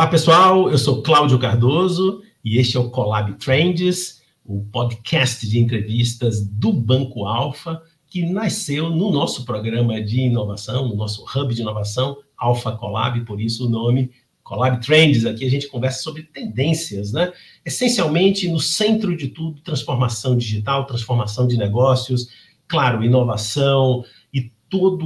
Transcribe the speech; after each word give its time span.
Olá, 0.00 0.08
pessoal. 0.08 0.70
Eu 0.70 0.78
sou 0.78 1.02
Cláudio 1.02 1.38
Cardoso 1.38 2.22
e 2.42 2.56
este 2.56 2.74
é 2.74 2.80
o 2.80 2.88
Collab 2.88 3.34
Trends, 3.34 4.22
o 4.42 4.64
podcast 4.72 5.46
de 5.46 5.60
entrevistas 5.60 6.42
do 6.42 6.72
Banco 6.72 7.26
Alfa, 7.26 7.82
que 8.08 8.24
nasceu 8.24 8.88
no 8.88 9.10
nosso 9.12 9.44
programa 9.44 10.00
de 10.00 10.22
inovação, 10.22 10.88
no 10.88 10.96
nosso 10.96 11.22
hub 11.22 11.54
de 11.54 11.60
inovação, 11.60 12.16
Alfa 12.34 12.72
Collab, 12.72 13.20
por 13.26 13.42
isso 13.42 13.66
o 13.66 13.68
nome 13.68 14.10
Collab 14.42 14.80
Trends. 14.80 15.26
Aqui 15.26 15.44
a 15.44 15.50
gente 15.50 15.68
conversa 15.68 16.02
sobre 16.02 16.22
tendências, 16.22 17.12
né? 17.12 17.30
Essencialmente, 17.62 18.48
no 18.48 18.58
centro 18.58 19.14
de 19.14 19.28
tudo, 19.28 19.60
transformação 19.60 20.34
digital, 20.34 20.86
transformação 20.86 21.46
de 21.46 21.58
negócios, 21.58 22.30
claro, 22.66 23.04
inovação, 23.04 24.02
todo 24.70 25.04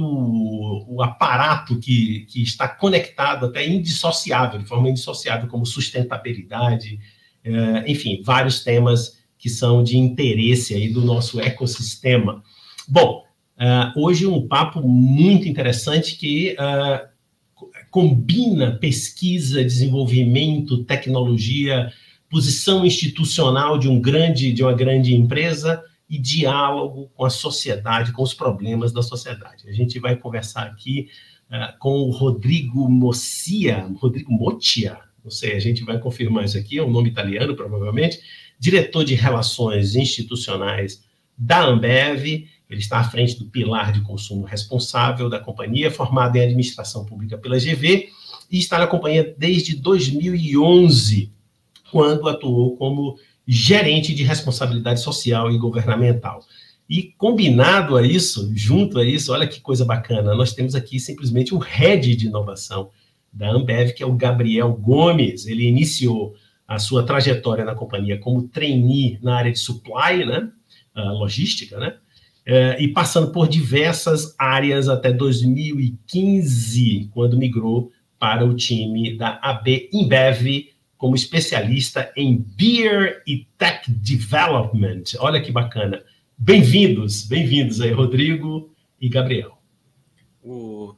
o 0.87 1.01
aparato 1.01 1.79
que, 1.79 2.27
que 2.29 2.43
está 2.43 2.67
conectado, 2.67 3.47
até 3.47 3.67
indissociável, 3.67 4.59
de 4.59 4.65
forma 4.65 4.89
indissociável, 4.89 5.49
como 5.49 5.65
sustentabilidade, 5.65 6.99
é, 7.43 7.91
enfim, 7.91 8.21
vários 8.23 8.63
temas 8.63 9.17
que 9.37 9.49
são 9.49 9.83
de 9.83 9.97
interesse 9.97 10.73
aí 10.75 10.87
do 10.89 11.01
nosso 11.01 11.41
ecossistema. 11.41 12.43
Bom, 12.87 13.23
é, 13.57 13.91
hoje 13.97 14.27
um 14.27 14.47
papo 14.47 14.81
muito 14.81 15.47
interessante 15.47 16.15
que 16.15 16.55
é, 16.59 17.07
combina 17.89 18.77
pesquisa, 18.77 19.63
desenvolvimento, 19.63 20.83
tecnologia, 20.83 21.91
posição 22.29 22.85
institucional 22.85 23.79
de 23.79 23.87
um 23.89 23.99
grande, 23.99 24.53
de 24.53 24.61
uma 24.61 24.73
grande 24.73 25.15
empresa 25.15 25.81
e 26.09 26.19
diálogo 26.19 27.09
com 27.15 27.25
a 27.25 27.29
sociedade, 27.29 28.11
com 28.11 28.21
os 28.21 28.33
problemas 28.33 28.91
da 28.91 29.01
sociedade. 29.01 29.67
A 29.67 29.73
gente 29.73 29.99
vai 29.99 30.15
conversar 30.15 30.63
aqui 30.63 31.09
uh, 31.49 31.77
com 31.79 32.01
o 32.01 32.11
Rodrigo 32.11 32.89
Mocia, 32.89 33.89
Rodrigo 33.99 34.31
Motia, 34.31 34.99
não 35.23 35.31
sei, 35.31 35.55
a 35.55 35.59
gente 35.59 35.83
vai 35.83 35.99
confirmar 35.99 36.45
isso 36.45 36.57
aqui, 36.57 36.77
é 36.77 36.83
um 36.83 36.91
nome 36.91 37.09
italiano, 37.09 37.55
provavelmente, 37.55 38.19
diretor 38.59 39.03
de 39.03 39.15
Relações 39.15 39.95
Institucionais 39.95 41.03
da 41.37 41.65
Ambev, 41.65 42.47
ele 42.69 42.79
está 42.79 42.99
à 42.99 43.03
frente 43.03 43.37
do 43.37 43.45
pilar 43.45 43.91
de 43.91 44.01
consumo 44.01 44.43
responsável 44.43 45.29
da 45.29 45.39
companhia, 45.39 45.91
formado 45.91 46.35
em 46.35 46.41
administração 46.41 47.05
pública 47.05 47.37
pela 47.37 47.57
GV, 47.57 48.09
e 48.49 48.57
está 48.57 48.79
na 48.79 48.87
companhia 48.87 49.35
desde 49.37 49.75
2011, 49.75 51.31
quando 51.91 52.27
atuou 52.27 52.75
como 52.77 53.17
gerente 53.47 54.13
de 54.13 54.23
responsabilidade 54.23 55.01
social 55.01 55.51
e 55.51 55.57
governamental. 55.57 56.39
E 56.89 57.13
combinado 57.17 57.97
a 57.97 58.05
isso, 58.05 58.51
junto 58.53 58.99
a 58.99 59.05
isso, 59.05 59.33
olha 59.33 59.47
que 59.47 59.59
coisa 59.59 59.83
bacana, 59.83 60.35
nós 60.35 60.53
temos 60.53 60.75
aqui 60.75 60.99
simplesmente 60.99 61.53
o 61.53 61.57
head 61.57 62.15
de 62.15 62.27
inovação 62.27 62.89
da 63.33 63.49
Ambev, 63.49 63.93
que 63.93 64.03
é 64.03 64.05
o 64.05 64.13
Gabriel 64.13 64.71
Gomes. 64.73 65.45
Ele 65.47 65.67
iniciou 65.67 66.35
a 66.67 66.79
sua 66.79 67.03
trajetória 67.03 67.65
na 67.65 67.75
companhia 67.75 68.17
como 68.19 68.47
trainee 68.47 69.19
na 69.21 69.35
área 69.35 69.51
de 69.51 69.59
supply, 69.59 70.25
né, 70.25 70.49
logística, 70.95 71.77
né, 71.77 71.95
é, 72.45 72.81
e 72.81 72.87
passando 72.87 73.31
por 73.31 73.47
diversas 73.47 74.35
áreas 74.37 74.87
até 74.87 75.11
2015, 75.11 77.09
quando 77.11 77.37
migrou 77.37 77.91
para 78.19 78.45
o 78.45 78.53
time 78.55 79.17
da 79.17 79.39
AB 79.41 79.89
InBev, 79.91 80.69
como 80.97 81.15
especialista 81.15 82.11
em 82.15 82.37
Beer 82.37 83.21
e 83.27 83.47
Tech 83.57 83.89
Development. 83.91 85.03
Olha 85.19 85.41
que 85.41 85.51
bacana. 85.51 86.03
Bem-vindos, 86.37 87.25
bem-vindos 87.25 87.81
aí, 87.81 87.91
Rodrigo 87.91 88.73
e 88.99 89.09
Gabriel. 89.09 89.57
O, 90.41 90.95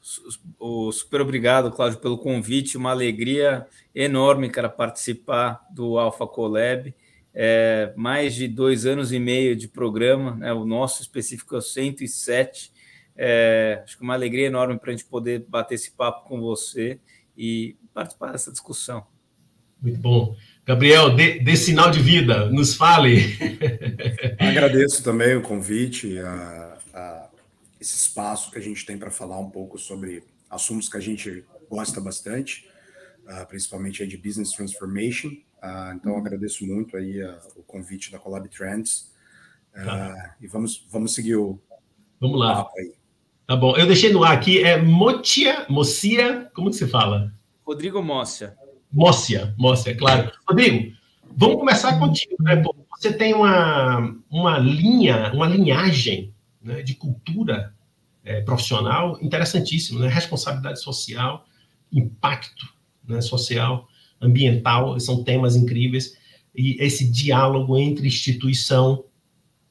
o, 0.59 0.91
super 0.91 1.22
obrigado, 1.22 1.72
Cláudio, 1.72 1.99
pelo 1.99 2.17
convite. 2.17 2.77
Uma 2.77 2.91
alegria 2.91 3.66
enorme, 3.95 4.49
cara, 4.49 4.69
participar 4.69 5.66
do 5.72 5.97
Alpha 5.97 6.27
Collab. 6.27 6.93
É, 7.33 7.93
mais 7.95 8.35
de 8.35 8.47
dois 8.47 8.85
anos 8.85 9.11
e 9.11 9.19
meio 9.19 9.55
de 9.55 9.67
programa, 9.67 10.35
né, 10.35 10.51
o 10.51 10.66
nosso 10.66 11.01
específico 11.01 11.55
é 11.55 11.59
o 11.59 11.61
107. 11.61 12.72
É, 13.16 13.81
acho 13.83 13.97
que 13.97 14.03
uma 14.03 14.16
alegria 14.16 14.47
enorme 14.47 14.77
para 14.77 14.91
a 14.91 14.95
gente 14.95 15.05
poder 15.05 15.45
bater 15.47 15.75
esse 15.75 15.91
papo 15.91 16.27
com 16.27 16.41
você 16.41 16.99
e 17.38 17.75
participar 17.93 18.31
dessa 18.31 18.51
discussão. 18.51 19.05
Muito 19.81 19.99
bom. 19.99 20.35
Gabriel, 20.65 21.15
dê, 21.15 21.39
dê 21.39 21.55
sinal 21.55 21.89
de 21.89 22.01
vida, 22.01 22.49
nos 22.49 22.75
fale. 22.75 23.38
Agradeço 24.38 25.03
também 25.03 25.35
o 25.35 25.41
convite, 25.41 26.19
a, 26.19 26.77
a 26.93 27.29
esse 27.79 27.95
espaço 27.95 28.51
que 28.51 28.57
a 28.57 28.61
gente 28.61 28.85
tem 28.85 28.97
para 28.97 29.09
falar 29.09 29.39
um 29.39 29.49
pouco 29.49 29.77
sobre 29.77 30.23
assuntos 30.49 30.89
que 30.89 30.97
a 30.97 30.99
gente 30.99 31.43
gosta 31.69 32.01
bastante, 32.01 32.67
uh, 33.25 33.45
principalmente 33.47 34.03
aí 34.03 34.09
de 34.09 34.17
business 34.17 34.51
transformation. 34.51 35.29
Uh, 35.29 35.93
então, 35.95 36.17
agradeço 36.17 36.66
muito 36.66 36.97
aí 36.97 37.23
uh, 37.23 37.37
o 37.55 37.63
convite 37.63 38.11
da 38.11 38.19
Collab 38.19 38.47
Trends. 38.49 39.09
Tá. 39.73 40.35
E 40.41 40.47
vamos, 40.47 40.85
vamos 40.89 41.13
seguir 41.13 41.35
o. 41.35 41.59
Vamos 42.19 42.39
lá. 42.39 42.67
Aí. 42.77 42.93
Tá 43.45 43.55
bom. 43.55 43.77
Eu 43.77 43.85
deixei 43.85 44.11
no 44.11 44.23
ar 44.23 44.33
aqui, 44.33 44.63
é 44.63 44.81
Motia, 44.81 45.66
Mocia, 45.69 46.49
como 46.53 46.71
que 46.71 46.75
se 46.75 46.87
fala? 46.87 47.31
Rodrigo 47.63 48.01
Mócia. 48.01 48.57
Mócia, 48.91 49.53
Mócia, 49.57 49.95
claro. 49.95 50.31
Rodrigo, 50.47 50.95
vamos 51.35 51.57
começar 51.57 51.97
contigo. 51.99 52.35
Né? 52.39 52.61
Você 52.97 53.13
tem 53.13 53.33
uma, 53.33 54.15
uma 54.29 54.57
linha, 54.57 55.31
uma 55.33 55.47
linhagem 55.47 56.33
né, 56.61 56.81
de 56.81 56.95
cultura 56.95 57.73
é, 58.23 58.41
profissional 58.41 59.17
interessantíssima, 59.21 60.01
né? 60.01 60.07
responsabilidade 60.07 60.81
social, 60.81 61.45
impacto 61.91 62.67
né, 63.07 63.21
social, 63.21 63.87
ambiental, 64.19 64.99
são 64.99 65.23
temas 65.23 65.55
incríveis. 65.55 66.17
E 66.55 66.75
esse 66.79 67.09
diálogo 67.09 67.77
entre 67.77 68.07
instituição, 68.07 69.05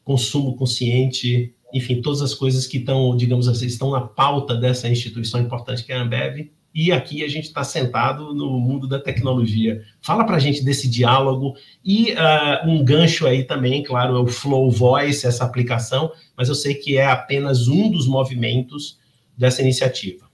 consumo 0.05 0.55
consciente, 0.57 1.53
enfim, 1.75 2.01
todas 2.01 2.23
as 2.23 2.33
coisas 2.33 2.67
que 2.67 2.79
estão, 2.79 3.17
digamos 3.17 3.49
assim, 3.49 3.67
estão 3.67 3.91
na 3.91 4.01
pauta 4.01 4.55
dessa 4.55 4.89
instituição 4.89 5.41
importante 5.41 5.85
que 5.85 5.93
é 5.93 5.97
a 5.97 6.03
Ambev, 6.03 6.51
e 6.77 6.93
aqui 6.93 7.25
a 7.25 7.29
gente 7.29 7.45
está 7.47 7.65
sentado 7.65 8.35
no 8.35 8.51
mundo 8.61 8.87
da 8.87 9.01
tecnologia. 9.01 9.83
Fala 10.03 10.27
para 10.27 10.37
a 10.37 10.39
gente 10.39 10.63
desse 10.63 10.87
diálogo 10.87 11.57
e 11.83 12.13
uh, 12.13 12.69
um 12.69 12.85
gancho 12.85 13.27
aí 13.27 13.45
também, 13.45 13.83
claro, 13.83 14.15
é 14.15 14.21
o 14.21 14.27
Flow 14.27 14.71
Voice, 14.71 15.27
essa 15.27 15.43
aplicação, 15.43 16.13
mas 16.37 16.51
eu 16.51 16.55
sei 16.55 16.75
que 16.75 16.99
é 16.99 17.07
apenas 17.07 17.67
um 17.67 17.91
dos 17.91 18.07
movimentos 18.07 19.01
dessa 19.35 19.63
iniciativa. 19.63 20.29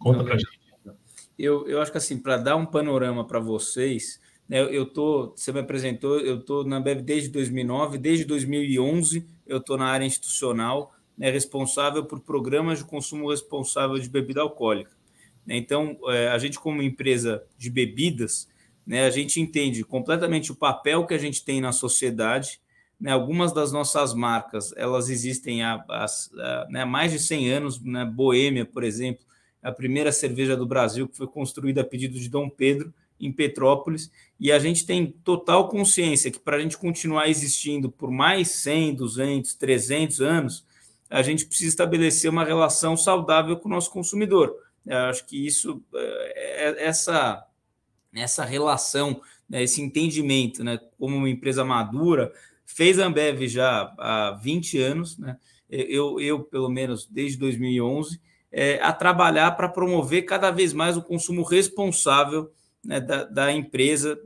Conta 0.00 0.24
para 0.24 0.34
a 0.34 0.38
gente. 0.38 0.58
Eu, 1.38 1.68
eu 1.68 1.80
acho 1.80 1.92
que 1.92 1.98
assim, 1.98 2.18
para 2.18 2.36
dar 2.36 2.56
um 2.56 2.66
panorama 2.66 3.24
para 3.24 3.38
vocês, 3.38 4.20
né, 4.48 4.60
eu 4.60 4.84
tô, 4.84 5.32
você 5.36 5.52
me 5.52 5.60
apresentou, 5.60 6.18
eu 6.18 6.40
estou 6.40 6.64
na 6.64 6.80
Bev 6.80 7.02
desde 7.02 7.28
2009, 7.28 7.98
desde 7.98 8.24
2011 8.24 9.24
eu 9.46 9.58
estou 9.58 9.78
na 9.78 9.86
área 9.86 10.04
institucional, 10.04 10.92
né, 11.16 11.30
responsável 11.30 12.04
por 12.04 12.18
programas 12.18 12.80
de 12.80 12.84
consumo 12.84 13.30
responsável 13.30 13.96
de 13.96 14.08
bebida 14.08 14.40
alcoólica. 14.40 14.97
Né? 15.48 15.56
Então, 15.56 15.98
é, 16.08 16.28
a 16.28 16.36
gente, 16.36 16.60
como 16.60 16.82
empresa 16.82 17.42
de 17.56 17.70
bebidas, 17.70 18.46
né, 18.86 19.06
a 19.06 19.10
gente 19.10 19.40
entende 19.40 19.82
completamente 19.82 20.52
o 20.52 20.54
papel 20.54 21.06
que 21.06 21.14
a 21.14 21.18
gente 21.18 21.42
tem 21.42 21.58
na 21.58 21.72
sociedade. 21.72 22.60
Né? 23.00 23.10
Algumas 23.10 23.50
das 23.50 23.72
nossas 23.72 24.12
marcas, 24.12 24.74
elas 24.76 25.08
existem 25.08 25.62
há, 25.62 25.82
há, 25.88 26.04
há 26.04 26.66
né, 26.68 26.84
mais 26.84 27.12
de 27.12 27.18
100 27.18 27.50
anos. 27.50 27.80
Né? 27.80 28.04
Boêmia, 28.04 28.66
por 28.66 28.84
exemplo, 28.84 29.24
a 29.62 29.72
primeira 29.72 30.12
cerveja 30.12 30.54
do 30.54 30.66
Brasil 30.66 31.08
que 31.08 31.16
foi 31.16 31.26
construída 31.26 31.80
a 31.80 31.84
pedido 31.84 32.18
de 32.18 32.28
Dom 32.28 32.50
Pedro, 32.50 32.92
em 33.18 33.32
Petrópolis, 33.32 34.12
e 34.38 34.52
a 34.52 34.60
gente 34.60 34.86
tem 34.86 35.10
total 35.24 35.68
consciência 35.68 36.30
que 36.30 36.38
para 36.38 36.56
a 36.56 36.60
gente 36.60 36.78
continuar 36.78 37.28
existindo 37.28 37.90
por 37.90 38.12
mais 38.12 38.48
100, 38.50 38.94
200, 38.94 39.54
300 39.54 40.20
anos, 40.20 40.64
a 41.10 41.20
gente 41.20 41.44
precisa 41.44 41.70
estabelecer 41.70 42.30
uma 42.30 42.44
relação 42.44 42.96
saudável 42.96 43.56
com 43.56 43.68
o 43.68 43.72
nosso 43.72 43.90
consumidor. 43.90 44.54
Eu 44.88 44.96
acho 45.10 45.26
que 45.26 45.46
isso, 45.46 45.82
é, 45.94 46.34
é, 46.34 46.86
essa, 46.86 47.46
essa 48.14 48.44
relação, 48.44 49.20
né, 49.48 49.62
esse 49.62 49.82
entendimento, 49.82 50.64
né, 50.64 50.80
como 50.98 51.16
uma 51.16 51.28
empresa 51.28 51.64
madura, 51.64 52.32
fez 52.64 52.98
a 52.98 53.06
Ambev 53.06 53.46
já 53.46 53.92
há 53.98 54.38
20 54.42 54.78
anos, 54.80 55.18
né, 55.18 55.36
eu, 55.68 56.18
eu 56.18 56.42
pelo 56.42 56.70
menos 56.70 57.06
desde 57.06 57.38
2011, 57.38 58.18
é, 58.50 58.80
a 58.82 58.92
trabalhar 58.92 59.50
para 59.52 59.68
promover 59.68 60.24
cada 60.24 60.50
vez 60.50 60.72
mais 60.72 60.96
o 60.96 61.02
consumo 61.02 61.42
responsável 61.42 62.50
né, 62.82 63.00
da, 63.00 63.24
da, 63.24 63.52
empresa, 63.52 64.18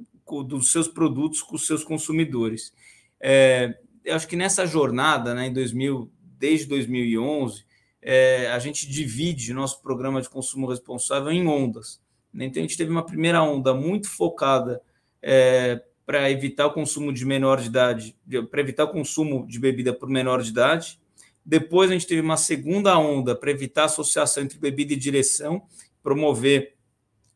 dos 0.47 0.71
seus 0.71 0.87
produtos 0.87 1.43
com 1.43 1.57
os 1.57 1.67
seus 1.67 1.83
consumidores. 1.83 2.73
É, 3.21 3.77
eu 4.05 4.15
acho 4.15 4.29
que 4.29 4.37
nessa 4.37 4.65
jornada, 4.65 5.35
né, 5.35 5.49
em 5.49 5.53
2000, 5.53 6.11
desde 6.39 6.67
2011, 6.67 7.65
é, 8.03 8.51
a 8.51 8.59
gente 8.59 8.89
divide 8.89 9.55
nosso 9.55 9.81
programa 9.81 10.21
de 10.21 10.29
consumo 10.29 10.69
responsável 10.69 11.31
em 11.31 11.47
ondas. 11.47 12.01
Né? 12.35 12.47
Então, 12.47 12.61
a 12.61 12.67
gente 12.67 12.77
teve 12.77 12.91
uma 12.91 13.07
primeira 13.07 13.43
onda 13.43 13.73
muito 13.73 14.09
focada 14.09 14.83
é, 15.23 15.81
para 16.05 16.29
evitar 16.29 16.67
o 16.67 16.73
consumo 16.73 17.13
de 17.13 17.25
menor 17.25 17.61
de 17.61 17.69
idade, 17.69 18.17
para 18.51 18.61
evitar 18.61 18.85
o 18.85 18.89
consumo 18.89 19.47
de 19.47 19.59
bebida 19.61 19.93
por 19.93 20.09
menor 20.09 20.43
de 20.43 20.51
idade. 20.51 20.99
Depois, 21.47 21.91
a 21.91 21.93
gente 21.93 22.07
teve 22.07 22.21
uma 22.21 22.37
segunda 22.37 22.99
onda 22.99 23.37
para 23.37 23.51
evitar 23.51 23.83
a 23.83 23.87
associação 23.87 24.43
entre 24.43 24.59
bebida 24.59 24.93
e 24.93 24.97
direção, 24.97 25.63
promover 26.03 26.75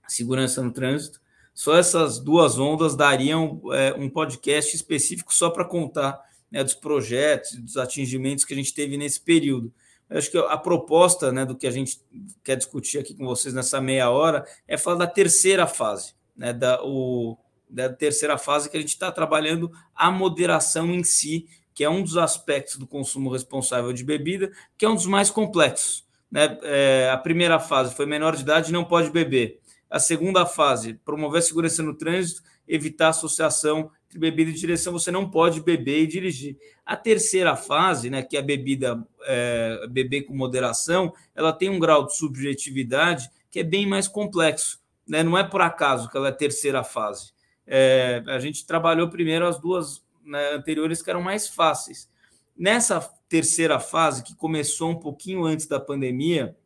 segurança 0.09 0.63
no 0.63 0.73
trânsito. 0.73 1.21
Só 1.55 1.77
essas 1.77 2.19
duas 2.19 2.59
ondas 2.59 2.95
dariam 2.97 3.63
é, 3.73 3.95
um 3.95 4.11
podcast 4.11 4.75
específico 4.75 5.33
só 5.33 5.49
para 5.49 5.65
contar 5.65 6.21
né, 6.51 6.63
dos 6.63 6.75
projetos, 6.75 7.57
dos 7.57 7.77
atingimentos 7.77 8.45
que 8.45 8.53
a 8.53 8.57
gente 8.57 8.75
teve 8.75 8.97
nesse 8.97 9.21
período. 9.21 9.73
Acho 10.09 10.31
que 10.31 10.39
a 10.39 10.57
proposta 10.57 11.33
né, 11.33 11.45
do 11.45 11.57
que 11.57 11.67
a 11.67 11.71
gente 11.71 12.01
quer 12.45 12.57
discutir 12.57 12.99
aqui 12.99 13.15
com 13.15 13.27
vocês 13.27 13.53
nessa 13.53 13.81
meia 13.81 14.09
hora 14.09 14.47
é 14.69 14.77
falar 14.77 14.99
da 14.99 15.07
terceira 15.07 15.67
fase, 15.67 16.15
né, 16.37 16.53
da, 16.53 16.81
o, 16.85 17.37
da 17.69 17.89
terceira 17.89 18.39
fase 18.39 18.71
que 18.71 18.77
a 18.77 18.81
gente 18.81 18.91
está 18.91 19.11
trabalhando 19.11 19.71
a 19.95 20.11
moderação 20.11 20.93
em 20.93 21.03
si, 21.03 21.49
que 21.75 21.83
é 21.83 21.91
um 21.91 22.03
dos 22.03 22.17
aspectos 22.17 22.77
do 22.77 22.87
consumo 22.87 23.31
responsável 23.31 23.93
de 23.93 24.05
bebida, 24.05 24.51
que 24.79 24.85
é 24.85 24.89
um 24.89 24.95
dos 24.95 25.07
mais 25.07 25.29
complexos. 25.29 26.07
Né? 26.31 26.59
É, 26.63 27.11
a 27.13 27.19
primeira 27.19 27.59
fase 27.59 27.95
foi 27.95 28.07
menor 28.07 28.37
de 28.37 28.43
idade 28.43 28.73
não 28.73 28.85
pode 28.85 29.11
beber. 29.11 29.61
A 29.91 29.99
segunda 29.99 30.47
fase, 30.47 30.95
promover 31.05 31.41
a 31.41 31.43
segurança 31.43 31.83
no 31.83 31.95
trânsito, 31.95 32.43
evitar 32.67 33.09
associação 33.09 33.91
bebida 34.15 34.51
e 34.51 34.55
direção, 34.55 34.93
você 34.93 35.11
não 35.11 35.31
pode 35.31 35.61
beber 35.61 36.03
e 36.03 36.07
dirigir. 36.07 36.57
A 36.85 36.97
terceira 36.97 37.57
fase, 37.57 38.09
né, 38.11 38.23
que 38.23 38.37
é 38.37 38.41
a 38.41 38.43
bebida, 38.43 39.05
é, 39.25 39.87
beber 39.89 40.23
com 40.23 40.35
moderação, 40.35 41.13
ela 41.35 41.53
tem 41.53 41.69
um 41.69 41.79
grau 41.79 42.07
de 42.07 42.17
subjetividade 42.17 43.29
que 43.51 43.61
é 43.61 43.65
bem 43.65 43.87
mais 43.87 44.07
complexo. 44.07 44.81
Né? 45.07 45.23
Não 45.23 45.37
é 45.37 45.45
por 45.45 45.61
acaso 45.61 46.09
que 46.11 46.17
ela 46.17 46.29
é 46.29 46.31
a 46.31 46.35
terceira 46.35 46.85
fase. 46.85 47.33
É, 47.67 48.23
a 48.27 48.39
gente 48.39 48.67
trabalhou 48.67 49.09
primeiro 49.09 49.47
as 49.47 49.59
duas 49.59 50.05
né, 50.25 50.55
anteriores 50.55 51.03
que 51.03 51.11
eram 51.11 51.23
mais 51.23 51.49
fáceis. 51.49 52.09
Nessa 52.57 53.01
terceira 53.29 53.79
fase, 53.81 54.23
que 54.23 54.35
começou 54.35 54.91
um 54.91 54.99
pouquinho 54.99 55.45
antes 55.45 55.67
da 55.67 55.81
pandemia, 55.81 56.57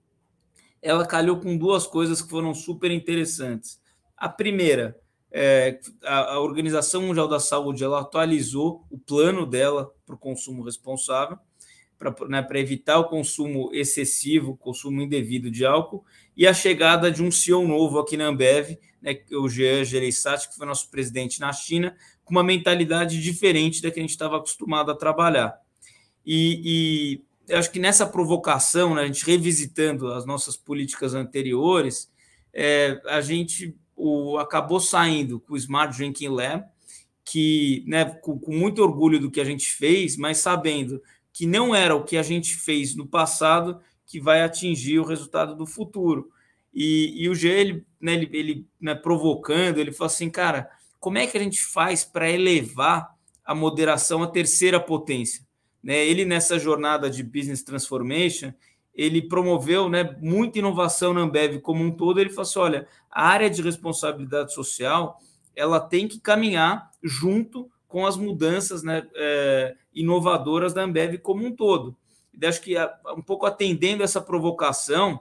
ela 0.83 1.07
calhou 1.07 1.39
com 1.41 1.57
duas 1.57 1.87
coisas 1.87 2.23
que 2.23 2.29
foram 2.31 2.55
super 2.55 2.91
interessantes. 2.91 3.81
A 4.17 4.29
primeira, 4.29 4.99
é, 5.33 5.79
a, 6.03 6.35
a, 6.35 6.41
Organização 6.41 7.03
Mundial 7.03 7.29
da 7.29 7.39
Saúde 7.39 7.85
ela 7.85 8.01
atualizou 8.01 8.85
o 8.91 8.99
plano 8.99 9.47
dela 9.47 9.93
para 10.05 10.15
o 10.15 10.19
consumo 10.19 10.63
responsável, 10.63 11.39
para 11.97 12.15
né, 12.29 12.47
evitar 12.55 12.99
o 12.99 13.09
consumo 13.09 13.71
excessivo, 13.73 14.57
consumo 14.57 15.03
indevido 15.03 15.51
de 15.51 15.65
álcool, 15.65 16.05
e 16.37 16.47
a 16.47 16.55
chegada 16.55 17.11
de 17.11 17.23
um 17.23 17.31
CEO 17.31 17.67
novo 17.67 17.99
aqui 17.99 18.17
na 18.17 18.27
Ambev, 18.27 18.79
né, 19.01 19.19
o 19.33 19.49
Jean 19.49 19.85
Gereissati, 19.85 20.49
que 20.49 20.57
foi 20.57 20.67
nosso 20.67 20.91
presidente 20.91 21.39
na 21.39 21.53
China, 21.53 21.95
com 22.25 22.33
uma 22.33 22.43
mentalidade 22.43 23.21
diferente 23.21 23.83
da 23.83 23.91
que 23.91 24.01
a 24.01 24.03
gente 24.03 24.11
estava 24.11 24.39
acostumado 24.39 24.91
a 24.91 24.97
trabalhar. 24.97 25.55
E, 26.25 27.21
e 27.49 27.55
acho 27.55 27.71
que 27.71 27.79
nessa 27.79 28.07
provocação, 28.07 28.95
né, 28.95 29.03
a 29.03 29.07
gente 29.07 29.25
revisitando 29.25 30.13
as 30.13 30.27
nossas 30.27 30.57
políticas 30.57 31.15
anteriores, 31.15 32.11
é, 32.53 33.01
a 33.07 33.21
gente 33.21 33.77
o, 34.01 34.39
acabou 34.39 34.81
saindo 34.81 35.39
com 35.41 35.55
o 35.55 35.57
Smart 35.57 35.97
Drinking 35.97 36.29
Lab, 36.29 36.65
que, 37.25 37.85
né, 37.87 38.05
com, 38.05 38.39
com, 38.39 38.53
muito 38.53 38.83
orgulho 38.83 39.21
do 39.21 39.31
que 39.31 39.41
a 39.41 39.45
gente 39.45 39.71
fez, 39.73 40.17
mas 40.17 40.39
sabendo 40.39 41.01
que 41.33 41.47
não 41.47 41.75
era 41.75 41.95
o 41.95 42.05
que 42.05 42.17
a 42.17 42.23
gente 42.23 42.57
fez 42.57 42.97
no 42.97 43.07
passado 43.07 43.81
que 44.07 44.21
vai 44.21 44.43
atingir 44.43 44.99
o 44.99 45.05
resultado 45.05 45.55
do 45.55 45.67
futuro. 45.67 46.31
E, 46.75 47.23
e 47.23 47.29
o 47.29 47.35
G, 47.35 47.49
ele, 47.49 47.87
né, 48.01 48.15
ele, 48.15 48.31
ele 48.33 48.67
né, 48.81 48.95
provocando, 48.95 49.79
ele 49.79 49.93
falou 49.93 50.07
assim, 50.07 50.31
cara, 50.31 50.69
como 50.99 51.19
é 51.19 51.27
que 51.27 51.37
a 51.37 51.41
gente 51.41 51.63
faz 51.63 52.05
para 52.05 52.31
elevar 52.31 53.15
a 53.45 53.55
moderação 53.55 54.23
à 54.23 54.27
terceira 54.27 54.81
potência? 54.81 55.45
Né? 55.83 56.05
Ele, 56.07 56.25
nessa 56.25 56.59
jornada 56.59 57.09
de 57.09 57.23
business 57.23 57.63
transformation, 57.63 58.53
ele 58.95 59.23
promoveu 59.23 59.89
né, 59.89 60.17
muita 60.21 60.59
inovação 60.59 61.15
na 61.15 61.21
Ambev 61.21 61.61
como 61.61 61.83
um 61.83 61.91
todo. 61.91 62.21
Ele 62.21 62.31
falou 62.31 62.43
assim: 62.43 62.59
olha, 62.59 62.89
a 63.11 63.27
área 63.27 63.49
de 63.49 63.63
responsabilidade 63.63 64.53
social 64.53 65.19
ela 65.55 65.81
tem 65.81 66.09
que 66.09 66.21
caminhar 66.21 66.91
junto 67.03 67.71
com 67.87 68.07
as 68.07 68.17
mudanças 68.17 68.83
né, 68.83 69.07
é, 69.15 69.75
inovadoras 69.93 70.73
da 70.73 70.83
Ambev 70.83 71.19
como 71.19 71.45
um 71.45 71.55
todo. 71.55 71.97
E 72.33 72.47
acho 72.47 72.61
que 72.61 72.75
um 73.17 73.23
pouco 73.23 73.47
atendendo 73.47 74.03
essa 74.03 74.21
provocação, 74.21 75.21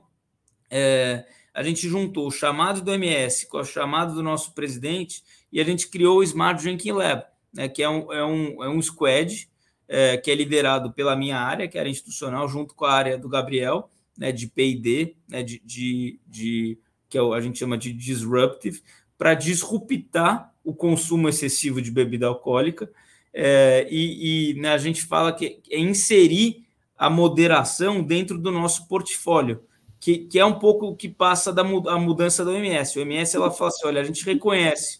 é, 0.69 1.25
a 1.53 1.63
gente 1.63 1.89
juntou 1.89 2.27
o 2.27 2.31
chamado 2.31 2.81
do 2.81 2.93
MS 2.93 3.47
com 3.47 3.57
o 3.57 3.65
chamado 3.65 4.13
do 4.13 4.23
nosso 4.23 4.53
presidente 4.53 5.23
e 5.51 5.59
a 5.59 5.63
gente 5.63 5.89
criou 5.89 6.19
o 6.19 6.23
Smart 6.23 6.61
Drinking 6.61 6.91
Lab, 6.91 7.23
né, 7.53 7.67
que 7.67 7.81
é 7.81 7.89
um, 7.89 8.13
é 8.13 8.23
um, 8.23 8.63
é 8.63 8.69
um 8.69 8.81
squad 8.81 9.49
é, 9.89 10.15
que 10.17 10.29
é 10.29 10.35
liderado 10.35 10.93
pela 10.93 11.15
minha 11.15 11.39
área, 11.39 11.67
que 11.67 11.77
era 11.77 11.89
institucional, 11.89 12.47
junto 12.47 12.75
com 12.75 12.85
a 12.85 12.93
área 12.93 13.17
do 13.17 13.27
Gabriel, 13.27 13.89
né, 14.15 14.31
de 14.31 14.45
P&D, 14.45 15.15
né, 15.27 15.41
de, 15.41 15.59
de, 15.65 16.19
de, 16.27 16.77
que 17.09 17.17
é 17.17 17.21
a 17.21 17.41
gente 17.41 17.57
chama 17.57 17.75
de 17.75 17.91
disruptive, 17.91 18.83
para 19.17 19.33
disruptar 19.33 20.53
o 20.63 20.73
consumo 20.75 21.27
excessivo 21.27 21.81
de 21.81 21.89
bebida 21.89 22.27
alcoólica. 22.27 22.89
É, 23.33 23.87
e, 23.89 24.51
e 24.51 24.61
né, 24.61 24.69
a 24.69 24.77
gente 24.77 25.03
fala 25.03 25.33
que 25.33 25.59
é 25.71 25.79
inserir 25.79 26.67
a 26.95 27.09
moderação 27.09 28.03
dentro 28.03 28.37
do 28.37 28.51
nosso 28.51 28.87
portfólio, 28.87 29.63
que, 29.99 30.19
que 30.19 30.37
é 30.37 30.45
um 30.45 30.59
pouco 30.59 30.87
o 30.87 30.95
que 30.95 31.09
passa 31.09 31.51
da 31.51 31.61
a 31.61 31.97
mudança 31.97 32.45
da 32.45 32.51
OMS. 32.51 32.97
O 32.97 33.01
OMS 33.01 33.35
ela 33.35 33.51
fala 33.51 33.69
assim: 33.69 33.87
olha, 33.87 34.01
a 34.01 34.03
gente 34.03 34.23
reconhece 34.23 34.99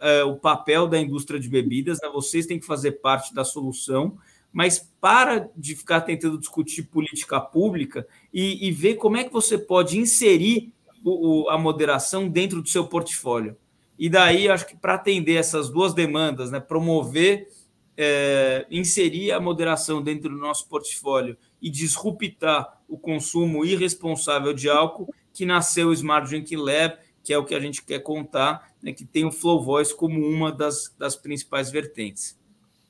é, 0.00 0.24
o 0.24 0.36
papel 0.36 0.86
da 0.86 0.98
indústria 0.98 1.40
de 1.40 1.48
bebidas, 1.48 1.98
né, 2.02 2.08
vocês 2.12 2.46
têm 2.46 2.58
que 2.58 2.66
fazer 2.66 2.92
parte 2.92 3.34
da 3.34 3.44
solução, 3.44 4.18
mas 4.56 4.78
para 4.98 5.50
de 5.54 5.76
ficar 5.76 6.00
tentando 6.00 6.38
discutir 6.38 6.84
política 6.84 7.38
pública 7.38 8.08
e, 8.32 8.66
e 8.66 8.72
ver 8.72 8.94
como 8.94 9.18
é 9.18 9.24
que 9.24 9.30
você 9.30 9.58
pode 9.58 9.98
inserir 9.98 10.72
o, 11.04 11.42
o, 11.42 11.50
a 11.50 11.58
moderação 11.58 12.26
dentro 12.26 12.62
do 12.62 12.68
seu 12.70 12.86
portfólio. 12.86 13.54
E 13.98 14.08
daí, 14.08 14.48
acho 14.48 14.66
que 14.66 14.74
para 14.74 14.94
atender 14.94 15.34
essas 15.34 15.68
duas 15.68 15.92
demandas, 15.92 16.50
né, 16.50 16.58
promover, 16.58 17.50
é, 17.98 18.64
inserir 18.70 19.30
a 19.30 19.38
moderação 19.38 20.00
dentro 20.00 20.30
do 20.30 20.38
nosso 20.38 20.66
portfólio 20.70 21.36
e 21.60 21.68
disruptar 21.68 22.80
o 22.88 22.96
consumo 22.96 23.62
irresponsável 23.62 24.54
de 24.54 24.70
álcool, 24.70 25.12
que 25.34 25.44
nasceu 25.44 25.88
o 25.88 25.92
Smart 25.92 26.30
Drink 26.30 26.56
Lab, 26.56 26.96
que 27.22 27.30
é 27.30 27.36
o 27.36 27.44
que 27.44 27.54
a 27.54 27.60
gente 27.60 27.84
quer 27.84 27.98
contar, 27.98 28.72
né, 28.82 28.90
que 28.90 29.04
tem 29.04 29.26
o 29.26 29.30
Flow 29.30 29.62
Voice 29.62 29.94
como 29.94 30.18
uma 30.26 30.50
das, 30.50 30.94
das 30.98 31.14
principais 31.14 31.70
vertentes. 31.70 32.38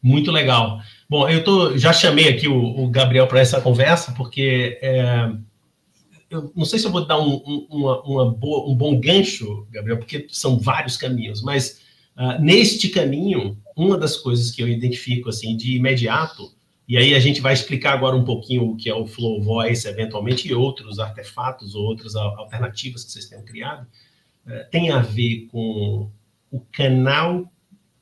Muito 0.06 0.30
legal. 0.30 0.80
Bom, 1.10 1.28
eu 1.28 1.42
tô, 1.42 1.76
já 1.76 1.92
chamei 1.92 2.28
aqui 2.28 2.46
o, 2.46 2.84
o 2.84 2.88
Gabriel 2.88 3.26
para 3.26 3.40
essa 3.40 3.60
conversa, 3.60 4.12
porque 4.12 4.78
é, 4.80 5.28
eu 6.30 6.52
não 6.54 6.64
sei 6.64 6.78
se 6.78 6.86
eu 6.86 6.92
vou 6.92 7.04
dar 7.04 7.18
um, 7.18 7.42
um, 7.44 7.66
uma, 7.68 8.02
uma 8.02 8.30
boa, 8.32 8.70
um 8.70 8.76
bom 8.76 9.00
gancho, 9.00 9.66
Gabriel, 9.68 9.98
porque 9.98 10.28
são 10.30 10.60
vários 10.60 10.96
caminhos, 10.96 11.42
mas 11.42 11.80
uh, 12.16 12.40
neste 12.40 12.88
caminho, 12.88 13.58
uma 13.76 13.98
das 13.98 14.16
coisas 14.16 14.52
que 14.52 14.62
eu 14.62 14.68
identifico 14.68 15.28
assim 15.28 15.56
de 15.56 15.74
imediato, 15.74 16.54
e 16.86 16.96
aí 16.96 17.12
a 17.12 17.18
gente 17.18 17.40
vai 17.40 17.52
explicar 17.52 17.92
agora 17.92 18.14
um 18.14 18.24
pouquinho 18.24 18.70
o 18.70 18.76
que 18.76 18.88
é 18.88 18.94
o 18.94 19.08
Flow 19.08 19.42
Voice, 19.42 19.88
eventualmente, 19.88 20.46
e 20.46 20.54
outros 20.54 21.00
artefatos 21.00 21.74
ou 21.74 21.82
outras 21.82 22.14
alternativas 22.14 23.02
que 23.02 23.10
vocês 23.10 23.26
tenham 23.26 23.44
criado, 23.44 23.88
uh, 24.46 24.70
tem 24.70 24.88
a 24.92 25.00
ver 25.00 25.48
com 25.50 26.08
o 26.48 26.60
canal 26.70 27.50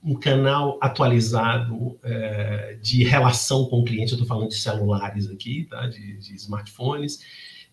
um 0.05 0.15
canal 0.15 0.79
atualizado 0.83 1.99
é, 2.05 2.77
de 2.83 3.03
relação 3.05 3.65
com 3.65 3.81
o 3.81 3.85
cliente, 3.85 4.13
eu 4.13 4.17
estou 4.17 4.27
falando 4.27 4.51
de 4.51 4.57
celulares 4.57 5.31
aqui, 5.31 5.65
tá? 5.65 5.87
de, 5.87 6.19
de 6.19 6.35
smartphones, 6.35 7.21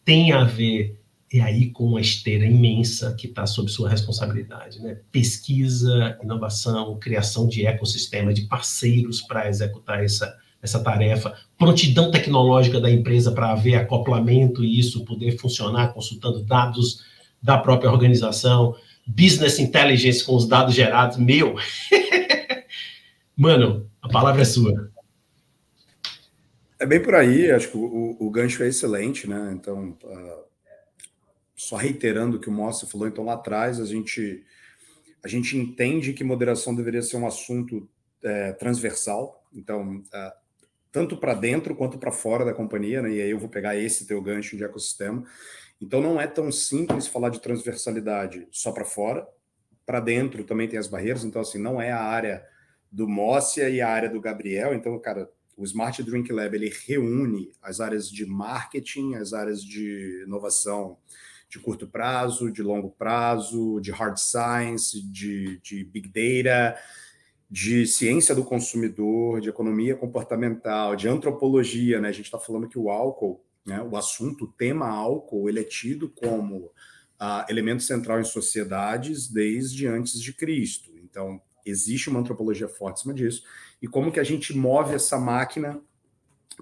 tem 0.06 0.32
a 0.32 0.46
ver, 0.46 0.98
e 1.32 1.42
aí, 1.42 1.70
com 1.72 1.86
uma 1.86 2.00
esteira 2.00 2.46
imensa 2.46 3.14
que 3.16 3.28
está 3.28 3.46
sob 3.46 3.70
sua 3.70 3.90
responsabilidade, 3.90 4.80
né? 4.82 4.98
pesquisa, 5.12 6.18
inovação, 6.24 6.98
criação 6.98 7.48
de 7.48 7.66
ecossistema, 7.66 8.34
de 8.34 8.44
parceiros 8.44 9.22
para 9.22 9.50
executar 9.50 10.02
essa, 10.02 10.34
essa 10.62 10.82
tarefa, 10.82 11.36
prontidão 11.58 12.12
tecnológica 12.12 12.80
da 12.80 12.90
empresa 12.90 13.34
para 13.34 13.52
haver 13.52 13.76
acoplamento 13.76 14.64
e 14.64 14.80
isso 14.80 15.04
poder 15.04 15.38
funcionar 15.38 15.94
consultando 15.94 16.44
dados 16.44 17.04
da 17.44 17.58
própria 17.58 17.92
organização, 17.92 18.74
business 19.06 19.60
intelligence 19.60 20.24
com 20.24 20.36
os 20.36 20.48
dados 20.48 20.74
gerados, 20.74 21.18
meu. 21.18 21.56
Mano, 23.42 23.90
a 24.00 24.08
palavra 24.08 24.44
é 24.44 24.46
sua. 24.46 24.92
É 26.78 26.86
bem 26.86 27.02
por 27.02 27.16
aí, 27.16 27.50
acho 27.50 27.72
que 27.72 27.78
o, 27.78 28.16
o 28.20 28.30
gancho 28.30 28.62
é 28.62 28.68
excelente, 28.68 29.28
né? 29.28 29.52
Então, 29.52 29.98
uh, 30.04 30.44
só 31.56 31.76
reiterando 31.76 32.38
o 32.38 32.40
que 32.40 32.50
o 32.50 32.52
Mossa 32.52 32.86
falou, 32.86 33.08
então 33.08 33.26
lá 33.26 33.34
atrás 33.34 33.80
a 33.80 33.86
gente 33.86 34.46
a 35.24 35.28
gente 35.28 35.58
entende 35.58 36.14
que 36.14 36.24
moderação 36.24 36.76
deveria 36.76 37.02
ser 37.02 37.18
um 37.18 37.26
assunto 37.26 37.90
é, 38.24 38.52
transversal, 38.54 39.44
então 39.52 39.98
uh, 39.98 40.32
tanto 40.92 41.18
para 41.18 41.34
dentro 41.34 41.76
quanto 41.76 41.98
para 41.98 42.12
fora 42.12 42.46
da 42.46 42.54
companhia, 42.54 43.02
né? 43.02 43.10
E 43.10 43.22
aí 43.24 43.32
eu 43.32 43.40
vou 43.40 43.50
pegar 43.50 43.76
esse 43.76 44.06
teu 44.06 44.22
gancho 44.22 44.56
de 44.56 44.64
ecossistema. 44.64 45.24
Então 45.82 46.00
não 46.00 46.22
é 46.22 46.28
tão 46.28 46.52
simples 46.52 47.08
falar 47.08 47.30
de 47.30 47.42
transversalidade 47.42 48.48
só 48.52 48.72
para 48.72 48.86
fora, 48.86 49.28
para 49.84 50.00
dentro 50.00 50.44
também 50.44 50.68
tem 50.68 50.78
as 50.78 50.88
barreiras, 50.88 51.24
então 51.24 51.42
assim, 51.42 51.58
não 51.58 51.82
é 51.82 51.92
a 51.92 52.04
área 52.04 52.51
do 52.92 53.08
Mócia 53.08 53.70
e 53.70 53.80
a 53.80 53.88
área 53.88 54.10
do 54.10 54.20
Gabriel, 54.20 54.74
então, 54.74 55.00
cara, 55.00 55.30
o 55.56 55.64
Smart 55.64 56.02
Drink 56.04 56.32
Lab 56.32 56.56
ele 56.56 56.74
reúne 56.88 57.54
as 57.62 57.80
áreas 57.80 58.10
de 58.10 58.26
marketing, 58.26 59.16
as 59.16 59.32
áreas 59.32 59.64
de 59.64 60.24
inovação 60.26 60.98
de 61.48 61.60
curto 61.60 61.86
prazo, 61.86 62.50
de 62.50 62.64
longo 62.64 62.90
prazo, 62.90 63.80
de 63.82 63.92
hard 63.92 64.18
science, 64.18 65.02
de, 65.02 65.60
de 65.60 65.84
big 65.84 66.08
data, 66.08 66.80
de 67.50 67.86
ciência 67.86 68.34
do 68.34 68.46
consumidor, 68.46 69.42
de 69.42 69.50
economia 69.50 69.96
comportamental, 69.96 70.96
de 70.96 71.10
antropologia. 71.10 72.00
Né? 72.00 72.08
A 72.08 72.14
gente 72.14 72.26
está 72.26 72.40
falando 72.40 72.70
que 72.70 72.80
o 72.80 72.90
álcool, 72.90 73.44
né, 73.66 73.82
o 73.82 73.98
assunto, 73.98 74.46
o 74.46 74.48
tema 74.48 74.88
álcool, 74.88 75.50
ele 75.50 75.60
é 75.60 75.64
tido 75.64 76.08
como 76.08 76.58
uh, 76.58 77.46
elemento 77.50 77.84
central 77.84 78.22
em 78.22 78.24
sociedades 78.24 79.28
desde 79.28 79.86
antes 79.86 80.22
de 80.22 80.34
Cristo. 80.34 80.90
Então, 81.04 81.42
existe 81.66 82.10
uma 82.10 82.20
antropologia 82.20 82.68
forte 82.68 83.00
em 83.00 83.02
cima 83.04 83.14
disso. 83.14 83.44
E 83.82 83.88
como 83.88 84.12
que 84.12 84.20
a 84.20 84.24
gente 84.24 84.56
move 84.56 84.96
essa 84.96 85.18
máquina 85.20 85.80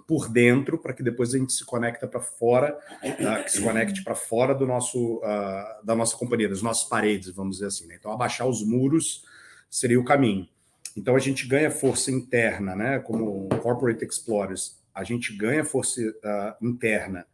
por 0.07 0.29
dentro 0.29 0.77
para 0.77 0.93
que 0.93 1.03
depois 1.03 1.33
a 1.33 1.37
gente 1.37 1.53
se 1.53 1.65
conecta 1.65 2.07
para 2.07 2.19
fora, 2.19 2.77
uh, 3.03 3.43
que 3.43 3.51
se 3.51 3.61
conecte 3.61 4.03
para 4.03 4.15
fora 4.15 4.53
do 4.53 4.65
nosso 4.65 5.17
uh, 5.17 5.83
da 5.85 5.95
nossa 5.95 6.15
companhia, 6.15 6.47
das 6.47 6.61
nossas 6.61 6.87
paredes, 6.87 7.29
vamos 7.29 7.57
dizer 7.57 7.67
assim. 7.67 7.87
Né? 7.87 7.95
Então, 7.99 8.11
abaixar 8.11 8.47
os 8.47 8.63
muros 8.63 9.25
seria 9.69 9.99
o 9.99 10.05
caminho. 10.05 10.47
Então, 10.95 11.15
a 11.15 11.19
gente 11.19 11.47
ganha 11.47 11.69
força 11.69 12.11
interna, 12.11 12.75
né? 12.75 12.99
Como 12.99 13.47
corporate 13.61 14.03
explorers, 14.03 14.77
a 14.93 15.03
gente 15.03 15.35
ganha 15.35 15.63
força 15.63 16.01
uh, 16.01 16.65
interna 16.65 17.25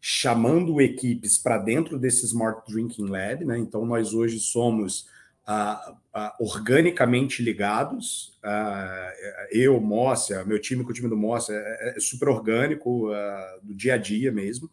chamando 0.00 0.80
equipes 0.80 1.38
para 1.38 1.58
dentro 1.58 1.96
desse 1.98 2.24
Smart 2.26 2.62
Drinking 2.70 3.08
Lab, 3.08 3.44
né? 3.44 3.58
Então, 3.58 3.84
nós 3.84 4.14
hoje 4.14 4.40
somos 4.40 5.06
uh, 5.46 5.96
uh, 6.14 6.44
organicamente 6.44 7.42
ligados. 7.42 8.32
Uh, 8.44 9.48
eu, 9.50 9.80
Mócia, 9.80 10.44
meu 10.44 10.60
time 10.60 10.84
com 10.84 10.90
o 10.90 10.92
time 10.92 11.08
do 11.08 11.16
Mócia 11.16 11.54
é, 11.54 11.94
é 11.96 12.00
super 12.00 12.28
orgânico, 12.28 13.10
do 13.62 13.74
dia 13.74 13.94
a 13.94 13.98
dia 13.98 14.30
mesmo, 14.30 14.70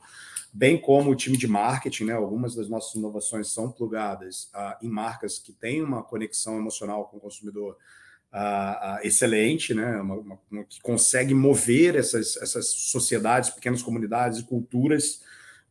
bem 0.54 0.80
como 0.80 1.12
o 1.12 1.16
time 1.16 1.38
de 1.38 1.48
marketing, 1.48 2.06
né? 2.06 2.14
Algumas 2.14 2.56
das 2.56 2.70
nossas 2.70 2.96
inovações 2.96 3.52
são 3.52 3.72
plugadas 3.72 4.50
em 4.82 4.90
marcas 4.90 5.40
que 5.40 5.52
têm 5.52 5.82
uma 5.82 6.04
conexão 6.04 6.58
emocional 6.58 7.06
com 7.06 7.18
o 7.18 7.20
consumidor. 7.20 7.78
excelente, 9.04 9.74
né? 9.74 10.02
Uma, 10.02 10.16
uma, 10.16 10.40
uma, 10.50 10.64
que 10.64 10.82
consegue 10.82 11.34
mover 11.34 11.96
essas, 11.96 12.38
essas 12.38 12.68
sociedades, 12.68 13.50
pequenas 13.50 13.84
comunidades 13.84 14.40
e 14.40 14.44
culturas 14.44 15.22